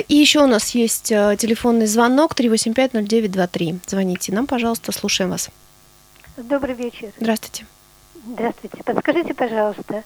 И 0.07 0.15
еще 0.15 0.39
у 0.39 0.47
нас 0.47 0.71
есть 0.71 1.09
телефонный 1.09 1.85
звонок 1.85 2.33
38509 2.33 3.18
923. 3.21 3.79
Звоните 3.87 4.33
нам, 4.33 4.47
пожалуйста, 4.47 4.91
слушаем 4.91 5.31
вас. 5.31 5.49
Добрый 6.37 6.75
вечер. 6.75 7.11
Здравствуйте. 7.19 7.65
Здравствуйте. 8.25 8.83
Подскажите, 8.83 9.33
пожалуйста, 9.33 10.03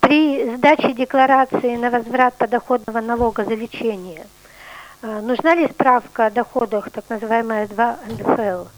при 0.00 0.56
сдаче 0.56 0.92
декларации 0.94 1.76
на 1.76 1.90
возврат 1.90 2.34
подоходного 2.34 3.00
налога 3.00 3.44
за 3.44 3.54
лечение 3.54 4.26
э, 5.02 5.20
нужна 5.20 5.54
ли 5.54 5.66
справка 5.68 6.26
о 6.26 6.30
доходах, 6.30 6.90
так 6.90 7.04
называемая 7.08 7.68
2 7.68 7.98
НДФЛ? 8.08 8.75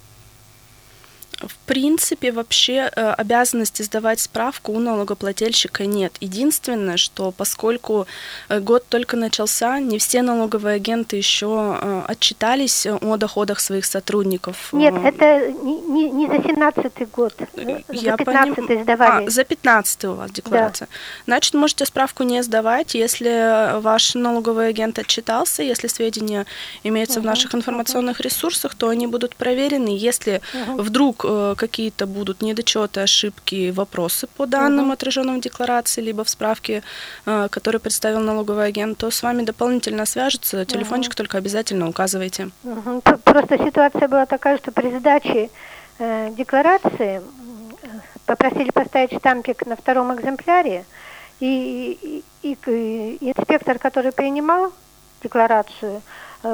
В 1.40 1.54
принципе, 1.66 2.32
вообще 2.32 2.90
э, 2.94 3.10
обязанности 3.12 3.82
сдавать 3.82 4.18
справку 4.18 4.72
у 4.72 4.80
налогоплательщика 4.80 5.86
нет. 5.86 6.16
Единственное, 6.20 6.96
что 6.96 7.30
поскольку 7.30 8.08
э, 8.48 8.58
год 8.58 8.84
только 8.88 9.16
начался, 9.16 9.78
не 9.78 9.98
все 9.98 10.22
налоговые 10.22 10.76
агенты 10.76 11.16
еще 11.16 11.78
э, 11.80 12.02
отчитались 12.08 12.86
о 12.86 13.16
доходах 13.16 13.60
своих 13.60 13.84
сотрудников. 13.84 14.72
Нет, 14.72 14.94
это 15.04 15.52
не, 15.52 16.10
не 16.10 16.26
за 16.26 16.42
17 16.42 17.10
год, 17.12 17.34
Я 17.88 18.10
за 18.10 18.16
15 18.16 18.56
поним... 18.56 18.82
сдавали. 18.82 19.26
А, 19.26 19.30
за 19.30 19.44
15 19.44 20.04
у 20.06 20.14
вас 20.14 20.32
декларация. 20.32 20.88
Да. 20.88 20.94
Значит, 21.26 21.54
можете 21.54 21.86
справку 21.86 22.24
не 22.24 22.42
сдавать, 22.42 22.94
если 22.94 23.78
ваш 23.80 24.16
налоговый 24.16 24.68
агент 24.68 24.98
отчитался, 24.98 25.62
если 25.62 25.86
сведения 25.86 26.46
имеются 26.82 27.20
угу, 27.20 27.28
в 27.28 27.30
наших 27.30 27.54
информационных 27.54 28.18
угу. 28.18 28.24
ресурсах, 28.24 28.74
то 28.74 28.88
они 28.88 29.06
будут 29.06 29.36
проверены. 29.36 29.90
Если 29.90 30.40
угу. 30.66 30.82
вдруг 30.82 31.27
какие-то 31.56 32.06
будут 32.06 32.42
недочеты, 32.42 33.00
ошибки, 33.00 33.70
вопросы 33.70 34.26
по 34.26 34.46
данным, 34.46 34.86
угу. 34.86 34.92
отраженным 34.92 35.38
в 35.38 35.40
декларации, 35.40 36.00
либо 36.00 36.24
в 36.24 36.28
справке, 36.28 36.82
э, 37.26 37.48
который 37.50 37.80
представил 37.80 38.20
налоговый 38.20 38.66
агент, 38.66 38.98
то 38.98 39.10
с 39.10 39.22
вами 39.22 39.42
дополнительно 39.42 40.06
свяжется. 40.06 40.64
Телефончик 40.64 41.12
угу. 41.12 41.16
только 41.16 41.38
обязательно 41.38 41.88
указывайте. 41.88 42.50
Угу. 42.64 43.02
Просто 43.24 43.58
ситуация 43.58 44.08
была 44.08 44.26
такая, 44.26 44.58
что 44.58 44.72
при 44.72 44.98
сдаче 44.98 45.50
э, 45.98 46.30
декларации 46.36 47.22
попросили 48.26 48.70
поставить 48.70 49.16
штампик 49.18 49.66
на 49.66 49.76
втором 49.76 50.14
экземпляре, 50.14 50.84
и, 51.40 52.22
и, 52.42 52.56
и 52.66 53.18
инспектор, 53.20 53.78
который 53.78 54.12
принимал 54.12 54.72
декларацию, 55.22 56.02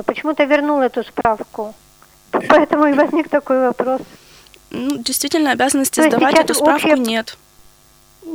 почему-то 0.05 0.45
вернул 0.45 0.81
эту 0.81 1.03
справку. 1.05 1.75
Поэтому 2.49 2.87
и 2.87 2.93
возник 2.93 3.29
такой 3.29 3.61
вопрос. 3.61 4.03
Ну, 4.75 4.99
действительно, 4.99 5.53
обязанности 5.53 6.01
То 6.01 6.09
сдавать 6.09 6.39
эту 6.39 6.55
справку 6.55 6.89
общее... 6.89 7.05
нет 7.05 7.39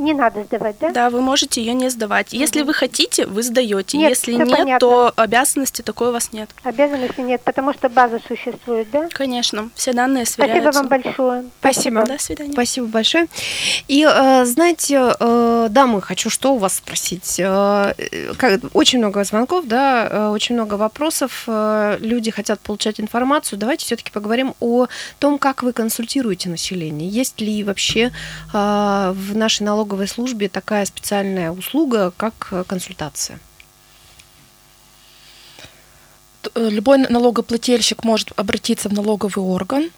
не 0.00 0.14
надо 0.14 0.44
сдавать, 0.44 0.76
да? 0.80 0.90
Да, 0.90 1.10
вы 1.10 1.20
можете 1.20 1.60
ее 1.60 1.74
не 1.74 1.88
сдавать. 1.90 2.32
Если 2.32 2.60
угу. 2.60 2.68
вы 2.68 2.74
хотите, 2.74 3.26
вы 3.26 3.42
сдаете. 3.42 3.98
Нет, 3.98 4.10
Если 4.10 4.32
нет, 4.32 4.50
понятно. 4.50 4.78
то 4.78 5.12
обязанности 5.16 5.82
такой 5.82 6.08
у 6.08 6.12
вас 6.12 6.32
нет. 6.32 6.50
Обязанности 6.62 7.20
нет, 7.20 7.42
потому 7.42 7.72
что 7.74 7.88
база 7.88 8.20
существует, 8.26 8.90
да? 8.90 9.08
Конечно, 9.12 9.70
все 9.74 9.92
данные 9.92 10.26
сверяются. 10.26 10.72
Спасибо 10.72 10.78
вам 10.78 10.88
большое. 10.88 11.44
Спасибо. 11.60 12.04
До 12.06 12.18
свидания. 12.18 12.52
Спасибо 12.52 12.86
большое. 12.86 13.26
И 13.88 14.06
э, 14.08 14.44
знаете, 14.44 15.14
э, 15.18 15.68
дамы, 15.70 16.02
хочу 16.02 16.30
что 16.30 16.54
у 16.54 16.58
вас 16.58 16.76
спросить. 16.76 17.38
Э, 17.38 17.92
очень 18.72 18.98
много 18.98 19.22
звонков, 19.24 19.66
да, 19.66 20.30
очень 20.32 20.54
много 20.54 20.74
вопросов. 20.74 21.44
Люди 21.46 22.30
хотят 22.30 22.60
получать 22.60 23.00
информацию. 23.00 23.58
Давайте 23.58 23.84
все-таки 23.84 24.10
поговорим 24.10 24.54
о 24.60 24.86
том, 25.18 25.38
как 25.38 25.62
вы 25.62 25.72
консультируете 25.72 26.48
население. 26.48 27.08
Есть 27.08 27.40
ли 27.40 27.62
вообще 27.64 28.12
в 28.52 29.36
нашей 29.36 29.64
налоговой 29.64 29.89
налоговой 29.90 30.06
службе 30.06 30.48
такая 30.48 30.84
специальная 30.84 31.50
услуга, 31.50 32.12
как 32.16 32.48
э, 32.52 32.64
консультация? 32.64 33.40
Э, 36.54 36.68
любой 36.70 36.98
налогоплательщик 36.98 38.04
может 38.04 38.32
обратиться 38.36 38.88
в 38.88 38.92
налоговый 38.92 39.40
орган, 39.40 39.90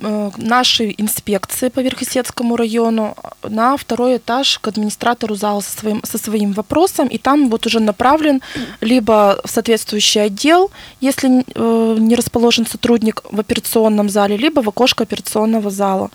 нашей 0.00 0.94
инспекции 0.96 1.70
по 1.70 1.80
Верхесецкому 1.80 2.56
району 2.56 3.16
на 3.42 3.76
второй 3.76 4.18
этаж 4.18 4.58
к 4.60 4.68
администратору 4.68 5.34
зала 5.34 5.60
со 5.60 5.78
своим, 5.78 6.00
со 6.04 6.18
своим 6.18 6.52
вопросом, 6.52 7.08
и 7.08 7.18
там 7.18 7.50
вот 7.50 7.66
уже 7.66 7.80
направлен 7.80 8.40
либо 8.80 9.40
в 9.44 9.50
соответствующий 9.50 10.22
отдел, 10.22 10.70
если 11.00 11.28
не 11.28 12.14
расположен 12.14 12.64
сотрудник 12.66 13.22
в 13.30 13.40
операционном 13.40 14.08
зале, 14.08 14.36
либо 14.36 14.60
в 14.60 14.68
окошко 14.68 15.02
операционного 15.02 15.70
зала. 15.70 16.10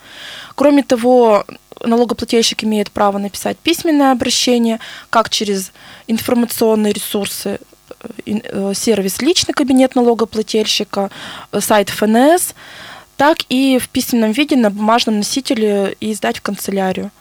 Кроме 0.55 0.83
того, 0.83 1.45
налогоплательщик 1.81 2.63
имеет 2.63 2.91
право 2.91 3.17
написать 3.17 3.57
письменное 3.57 4.11
обращение, 4.11 4.79
как 5.09 5.29
через 5.29 5.71
информационные 6.07 6.93
ресурсы, 6.93 7.59
э, 7.99 8.07
э, 8.25 8.73
сервис 8.75 9.21
«Личный 9.21 9.53
кабинет 9.53 9.95
налогоплательщика», 9.95 11.09
э, 11.51 11.59
сайт 11.61 11.89
ФНС, 11.89 12.53
так 13.17 13.39
и 13.49 13.77
в 13.79 13.89
письменном 13.89 14.31
виде 14.31 14.55
на 14.55 14.69
бумажном 14.69 15.17
носителе 15.17 15.95
и 15.99 16.13
сдать 16.13 16.37
в 16.37 16.41
канцелярию. 16.41 17.11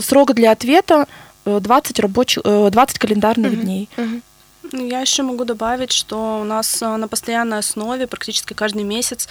Срок 0.00 0.34
для 0.34 0.50
ответа 0.50 1.06
20, 1.44 2.00
рабочих, 2.00 2.42
20 2.42 2.98
календарных 2.98 3.52
угу, 3.52 3.60
дней. 3.60 3.88
Угу. 3.96 4.78
Я 4.86 5.00
еще 5.00 5.22
могу 5.22 5.44
добавить, 5.44 5.92
что 5.92 6.40
у 6.40 6.44
нас 6.44 6.80
на 6.80 7.06
постоянной 7.08 7.58
основе 7.58 8.06
практически 8.06 8.52
каждый 8.52 8.82
месяц 8.82 9.28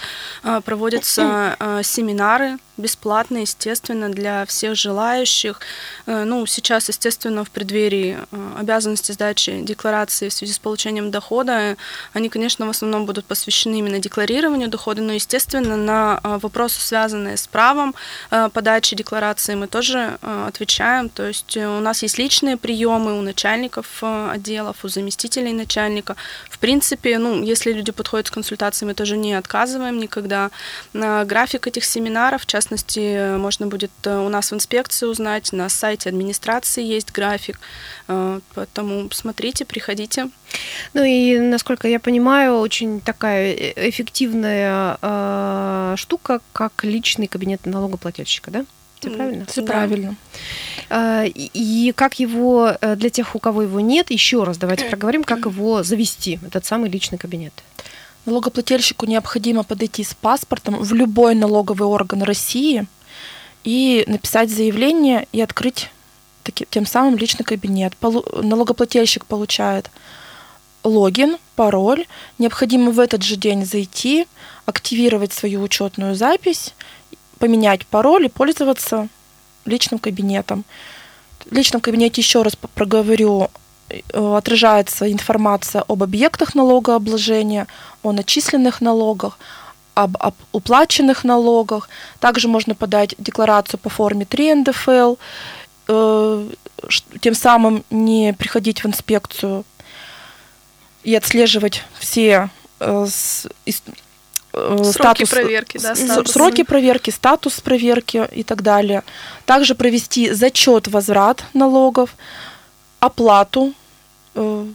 проводятся 0.64 1.56
семинары 1.84 2.58
бесплатно, 2.76 3.38
естественно, 3.38 4.08
для 4.10 4.44
всех 4.46 4.76
желающих. 4.76 5.60
Э, 6.06 6.24
ну, 6.24 6.46
сейчас, 6.46 6.88
естественно, 6.88 7.44
в 7.44 7.50
преддверии 7.50 8.18
э, 8.30 8.50
обязанности 8.58 9.12
сдачи 9.12 9.60
декларации 9.62 10.28
в 10.28 10.32
связи 10.32 10.52
с 10.52 10.58
получением 10.58 11.10
дохода, 11.10 11.76
они, 12.12 12.28
конечно, 12.28 12.66
в 12.66 12.70
основном 12.70 13.06
будут 13.06 13.24
посвящены 13.24 13.78
именно 13.78 13.98
декларированию 13.98 14.68
дохода, 14.68 15.02
но, 15.02 15.12
естественно, 15.12 15.76
на 15.76 16.20
э, 16.22 16.38
вопросы, 16.42 16.80
связанные 16.80 17.36
с 17.36 17.46
правом 17.46 17.94
подачи 18.30 18.96
декларации, 18.96 19.54
мы 19.54 19.66
тоже 19.66 20.18
отвечаем. 20.22 21.08
То 21.08 21.26
есть 21.26 21.56
у 21.56 21.80
нас 21.80 22.02
есть 22.02 22.18
личные 22.18 22.56
приемы 22.56 23.18
у 23.18 23.22
начальников 23.22 24.02
отделов, 24.02 24.84
у 24.84 24.88
заместителей 24.88 25.52
начальника. 25.52 26.16
В 26.50 26.58
принципе, 26.58 27.18
ну, 27.18 27.42
если 27.42 27.72
люди 27.72 27.92
подходят 27.92 28.26
с 28.26 28.30
консультацией, 28.30 28.88
мы 28.88 28.94
тоже 28.94 29.16
не 29.16 29.34
отказываем 29.34 29.98
никогда. 29.98 30.50
График 30.92 31.66
этих 31.66 31.84
семинаров, 31.84 32.46
часто 32.46 32.65
можно 32.70 33.66
будет 33.66 33.90
э, 34.04 34.18
у 34.18 34.28
нас 34.28 34.50
в 34.50 34.54
инспекции 34.54 35.06
узнать, 35.06 35.52
на 35.52 35.68
сайте 35.68 36.08
администрации 36.08 36.82
есть 36.82 37.12
график, 37.12 37.58
э, 38.08 38.40
поэтому 38.54 39.08
смотрите, 39.12 39.64
приходите. 39.64 40.28
Ну 40.94 41.04
и, 41.04 41.38
насколько 41.38 41.88
я 41.88 42.00
понимаю, 42.00 42.58
очень 42.58 43.00
такая 43.00 43.52
э, 43.52 43.88
эффективная 43.88 44.98
э, 45.00 45.94
штука, 45.96 46.40
как 46.52 46.84
личный 46.84 47.26
кабинет 47.26 47.66
налогоплательщика, 47.66 48.50
да? 48.50 48.64
Все 49.00 49.10
правильно? 49.10 49.46
Все 49.46 49.60
да. 49.60 49.66
правильно. 49.66 50.16
И 51.34 51.92
как 51.94 52.18
его, 52.18 52.72
для 52.96 53.10
тех, 53.10 53.36
у 53.36 53.38
кого 53.38 53.62
его 53.62 53.80
нет, 53.80 54.10
еще 54.10 54.42
раз 54.44 54.56
давайте 54.56 54.84
проговорим, 54.90 55.22
как 55.22 55.44
его 55.44 55.82
завести, 55.82 56.38
этот 56.46 56.64
самый 56.64 56.90
личный 56.90 57.18
кабинет. 57.18 57.52
Налогоплательщику 58.26 59.06
необходимо 59.06 59.62
подойти 59.62 60.02
с 60.02 60.12
паспортом 60.14 60.82
в 60.82 60.92
любой 60.92 61.36
налоговый 61.36 61.86
орган 61.86 62.22
России 62.22 62.86
и 63.62 64.04
написать 64.08 64.50
заявление 64.50 65.28
и 65.32 65.40
открыть 65.40 65.90
таки, 66.42 66.66
тем 66.68 66.86
самым 66.86 67.16
личный 67.16 67.44
кабинет. 67.44 67.96
Полу, 67.96 68.24
налогоплательщик 68.42 69.24
получает 69.26 69.90
логин, 70.82 71.36
пароль. 71.54 72.06
Необходимо 72.38 72.90
в 72.90 72.98
этот 72.98 73.22
же 73.22 73.36
день 73.36 73.64
зайти, 73.64 74.26
активировать 74.64 75.32
свою 75.32 75.62
учетную 75.62 76.16
запись, 76.16 76.74
поменять 77.38 77.86
пароль 77.86 78.26
и 78.26 78.28
пользоваться 78.28 79.08
личным 79.64 80.00
кабинетом. 80.00 80.64
В 81.44 81.52
личном 81.52 81.80
кабинете, 81.80 82.22
еще 82.22 82.42
раз 82.42 82.56
проговорю, 82.56 83.50
отражается 84.12 85.10
информация 85.10 85.82
об 85.86 86.02
объектах 86.02 86.54
налогообложения, 86.54 87.66
о 88.02 88.12
начисленных 88.12 88.80
налогах, 88.80 89.38
об, 89.94 90.16
об 90.20 90.34
уплаченных 90.52 91.24
налогах. 91.24 91.88
Также 92.20 92.48
можно 92.48 92.74
подать 92.74 93.14
декларацию 93.18 93.80
по 93.80 93.88
форме 93.88 94.24
3 94.24 94.54
НДФЛ, 94.54 95.14
э, 95.88 96.48
тем 97.20 97.34
самым 97.34 97.84
не 97.90 98.34
приходить 98.34 98.84
в 98.84 98.86
инспекцию 98.86 99.64
и 101.02 101.14
отслеживать 101.14 101.84
все 101.98 102.50
э, 102.80 103.06
с, 103.08 103.46
э, 103.66 103.72
сроки 104.52 104.92
статус, 104.92 105.30
проверки, 105.30 105.78
да, 105.78 105.94
статус. 105.94 106.32
сроки 106.32 106.62
проверки, 106.64 107.10
статус 107.10 107.60
проверки 107.60 108.28
и 108.32 108.42
так 108.42 108.62
далее. 108.62 109.02
Также 109.44 109.74
провести 109.74 110.32
зачет 110.32 110.88
возврат 110.88 111.44
налогов, 111.54 112.16
оплату. 113.06 113.72
Э, 114.34 114.66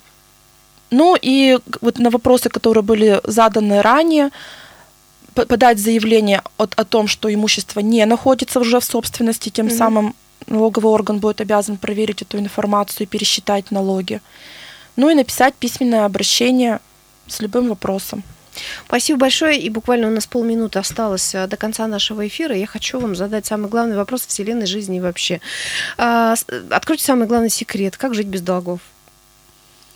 ну 0.89 1.17
и 1.21 1.59
вот 1.81 1.99
на 1.99 2.09
вопросы, 2.09 2.49
которые 2.49 2.83
были 2.83 3.21
заданы 3.23 3.81
ранее, 3.81 4.29
подать 5.33 5.79
заявление 5.79 6.41
о, 6.57 6.63
о 6.63 6.83
том, 6.83 7.07
что 7.07 7.33
имущество 7.33 7.79
не 7.79 8.05
находится 8.05 8.59
уже 8.59 8.79
в 8.79 8.83
собственности, 8.83 9.49
тем 9.49 9.67
mm-hmm. 9.67 9.77
самым 9.77 10.15
налоговый 10.47 10.91
орган 10.91 11.19
будет 11.19 11.41
обязан 11.41 11.77
проверить 11.77 12.21
эту 12.21 12.37
информацию 12.37 13.07
и 13.07 13.09
пересчитать 13.09 13.71
налоги. 13.71 14.21
Ну 14.95 15.09
и 15.09 15.15
написать 15.15 15.53
письменное 15.55 16.05
обращение 16.05 16.79
с 17.27 17.39
любым 17.39 17.69
вопросом. 17.69 18.23
Спасибо 18.85 19.19
большое. 19.19 19.59
И 19.59 19.69
буквально 19.69 20.07
у 20.07 20.11
нас 20.11 20.27
полминуты 20.27 20.79
осталось 20.79 21.33
э, 21.35 21.47
до 21.47 21.57
конца 21.57 21.87
нашего 21.87 22.27
эфира. 22.27 22.55
Я 22.55 22.67
хочу 22.67 22.99
вам 22.99 23.15
задать 23.15 23.45
самый 23.45 23.69
главный 23.69 23.95
вопрос 23.95 24.25
Вселенной 24.25 24.65
жизни 24.65 24.99
вообще. 24.99 25.41
А, 25.97 26.35
откройте 26.69 27.03
самый 27.03 27.27
главный 27.27 27.49
секрет. 27.49 27.97
Как 27.97 28.13
жить 28.13 28.27
без 28.27 28.41
долгов? 28.41 28.81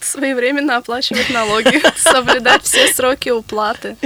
Своевременно 0.06 0.78
оплачивать 0.78 1.30
налоги, 1.30 1.82
соблюдать 1.98 2.64
все 2.64 2.88
сроки 2.94 3.30
уплаты. 3.30 3.98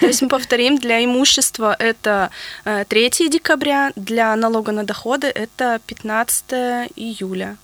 То 0.00 0.06
есть 0.06 0.22
мы 0.22 0.28
повторим, 0.28 0.78
для 0.78 1.04
имущества 1.04 1.76
это 1.78 2.30
3 2.64 2.84
э, 3.06 3.28
декабря, 3.28 3.92
для 3.96 4.34
налога 4.36 4.72
на 4.72 4.84
доходы 4.84 5.26
это 5.28 5.80
15 5.86 6.44
июля. 6.96 7.56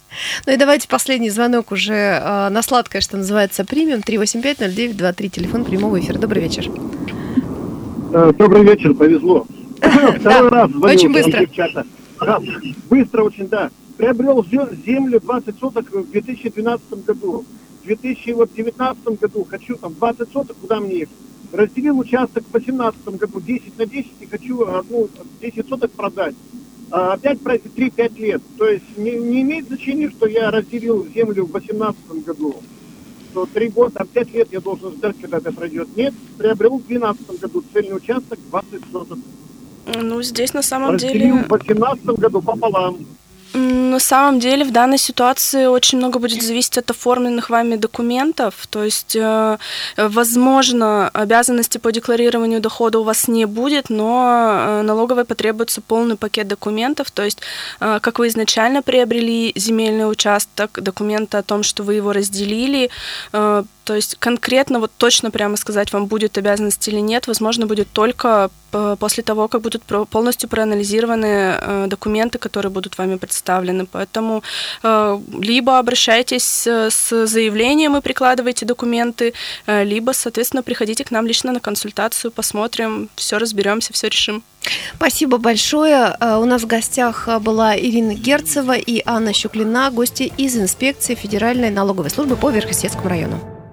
Ну 0.46 0.52
и 0.52 0.56
давайте 0.56 0.88
последний 0.88 1.30
звонок 1.30 1.72
уже 1.72 1.94
э, 1.94 2.48
на 2.48 2.62
сладкое, 2.62 3.00
что 3.00 3.16
называется, 3.16 3.64
примем. 3.64 4.00
385-0923, 4.00 5.28
телефон 5.28 5.64
прямого 5.64 5.98
эфира. 6.00 6.18
Добрый 6.18 6.42
вечер. 6.42 6.70
Э, 8.12 8.32
добрый 8.36 8.64
вечер, 8.64 8.94
повезло. 8.94 9.46
Второй 10.20 10.50
раз 10.50 10.70
звоню. 10.70 10.94
Очень 10.94 11.12
быстро. 11.12 11.46
Быстро 12.88 13.22
очень, 13.24 13.48
да. 13.48 13.70
Приобрел 13.96 14.44
землю 14.86 15.20
20 15.20 15.58
соток 15.58 15.90
в 15.90 16.10
2012 16.10 17.04
году. 17.04 17.44
В 17.86 17.88
2019 17.88 19.20
году 19.20 19.46
хочу 19.48 19.76
там 19.76 19.94
20 19.94 20.32
соток, 20.32 20.56
куда 20.60 20.80
мне 20.80 21.02
их? 21.02 21.08
Разделил 21.52 21.96
участок 22.00 22.42
в 22.44 22.50
2018 22.50 23.04
году 23.16 23.40
10 23.40 23.78
на 23.78 23.86
10 23.86 24.10
и 24.18 24.26
хочу 24.26 24.66
одну 24.66 25.08
10 25.40 25.68
соток 25.68 25.92
продать. 25.92 26.34
А 26.90 27.12
опять 27.12 27.40
пройти 27.40 27.68
3-5 27.68 28.18
лет. 28.18 28.42
То 28.58 28.68
есть 28.68 28.98
не, 28.98 29.12
не 29.12 29.42
имеет 29.42 29.68
значения, 29.68 30.10
что 30.10 30.26
я 30.26 30.50
разделил 30.50 31.06
землю 31.14 31.44
в 31.44 31.52
2018 31.52 32.24
году. 32.24 32.56
Что 33.30 33.46
3 33.46 33.68
года, 33.68 33.98
там 33.98 34.08
5 34.08 34.34
лет 34.34 34.48
я 34.50 34.60
должен 34.60 34.92
ждать, 34.94 35.14
когда 35.20 35.38
это 35.38 35.52
пройдет. 35.52 35.88
Нет, 35.96 36.12
приобрел 36.38 36.78
в 36.78 36.86
2012 36.88 37.40
году 37.40 37.62
цельный 37.72 37.96
участок 37.96 38.40
20 38.50 38.82
соток. 38.90 39.18
Ну, 39.94 40.22
здесь 40.22 40.52
на 40.54 40.62
самом 40.62 40.94
Разделил 40.94 41.36
деле... 41.36 41.44
в 41.44 41.48
2018 41.48 42.04
году 42.04 42.42
пополам. 42.42 42.98
На 43.54 44.00
самом 44.00 44.40
деле 44.40 44.64
в 44.64 44.72
данной 44.72 44.98
ситуации 44.98 45.66
очень 45.66 45.98
много 45.98 46.18
будет 46.18 46.42
зависеть 46.42 46.78
от 46.78 46.90
оформленных 46.90 47.50
вами 47.50 47.76
документов. 47.76 48.66
То 48.68 48.84
есть, 48.84 49.16
э, 49.16 49.58
возможно, 49.96 51.08
обязанности 51.08 51.78
по 51.78 51.92
декларированию 51.92 52.60
дохода 52.60 52.98
у 52.98 53.02
вас 53.02 53.28
не 53.28 53.46
будет, 53.46 53.88
но 53.88 54.24
э, 54.28 54.82
налоговой 54.82 55.24
потребуется 55.24 55.80
полный 55.80 56.16
пакет 56.16 56.48
документов. 56.48 57.10
То 57.10 57.24
есть, 57.24 57.40
э, 57.80 57.98
как 58.02 58.18
вы 58.18 58.28
изначально 58.28 58.82
приобрели 58.82 59.52
земельный 59.56 60.10
участок, 60.10 60.82
документы 60.82 61.38
о 61.38 61.42
том, 61.42 61.62
что 61.62 61.82
вы 61.82 61.94
его 61.94 62.12
разделили, 62.12 62.90
то 63.86 63.94
есть 63.94 64.16
конкретно 64.18 64.80
вот 64.80 64.90
точно 64.98 65.30
прямо 65.30 65.56
сказать 65.56 65.92
вам 65.92 66.06
будет 66.06 66.36
обязанность 66.38 66.88
или 66.88 66.98
нет, 66.98 67.28
возможно, 67.28 67.66
будет 67.66 67.88
только 67.92 68.50
после 68.98 69.22
того, 69.22 69.48
как 69.48 69.60
будут 69.60 69.82
полностью 70.10 70.48
проанализированы 70.48 71.26
э, 71.26 71.86
документы, 71.88 72.38
которые 72.38 72.70
будут 72.70 72.98
вами 72.98 73.16
представлены. 73.16 73.86
Поэтому 73.86 74.42
э, 74.82 75.20
либо 75.40 75.78
обращайтесь 75.78 76.66
с 76.66 77.26
заявлением 77.26 77.96
и 77.96 78.00
прикладывайте 78.00 78.66
документы, 78.66 79.32
э, 79.66 79.84
либо, 79.84 80.12
соответственно, 80.12 80.62
приходите 80.62 81.04
к 81.04 81.10
нам 81.10 81.26
лично 81.26 81.52
на 81.52 81.60
консультацию, 81.60 82.30
посмотрим, 82.30 83.08
все 83.16 83.38
разберемся, 83.38 83.92
все 83.92 84.08
решим. 84.08 84.42
Спасибо 84.96 85.38
большое. 85.38 86.16
У 86.20 86.44
нас 86.44 86.62
в 86.62 86.66
гостях 86.66 87.28
была 87.40 87.78
Ирина 87.78 88.14
Герцева 88.14 88.76
и 88.76 89.00
Анна 89.06 89.32
Щуклина, 89.32 89.90
гости 89.90 90.32
из 90.36 90.56
инспекции 90.56 91.14
Федеральной 91.14 91.70
налоговой 91.70 92.10
службы 92.10 92.36
по 92.36 92.50
Верхосецкому 92.50 93.08
району. 93.08 93.65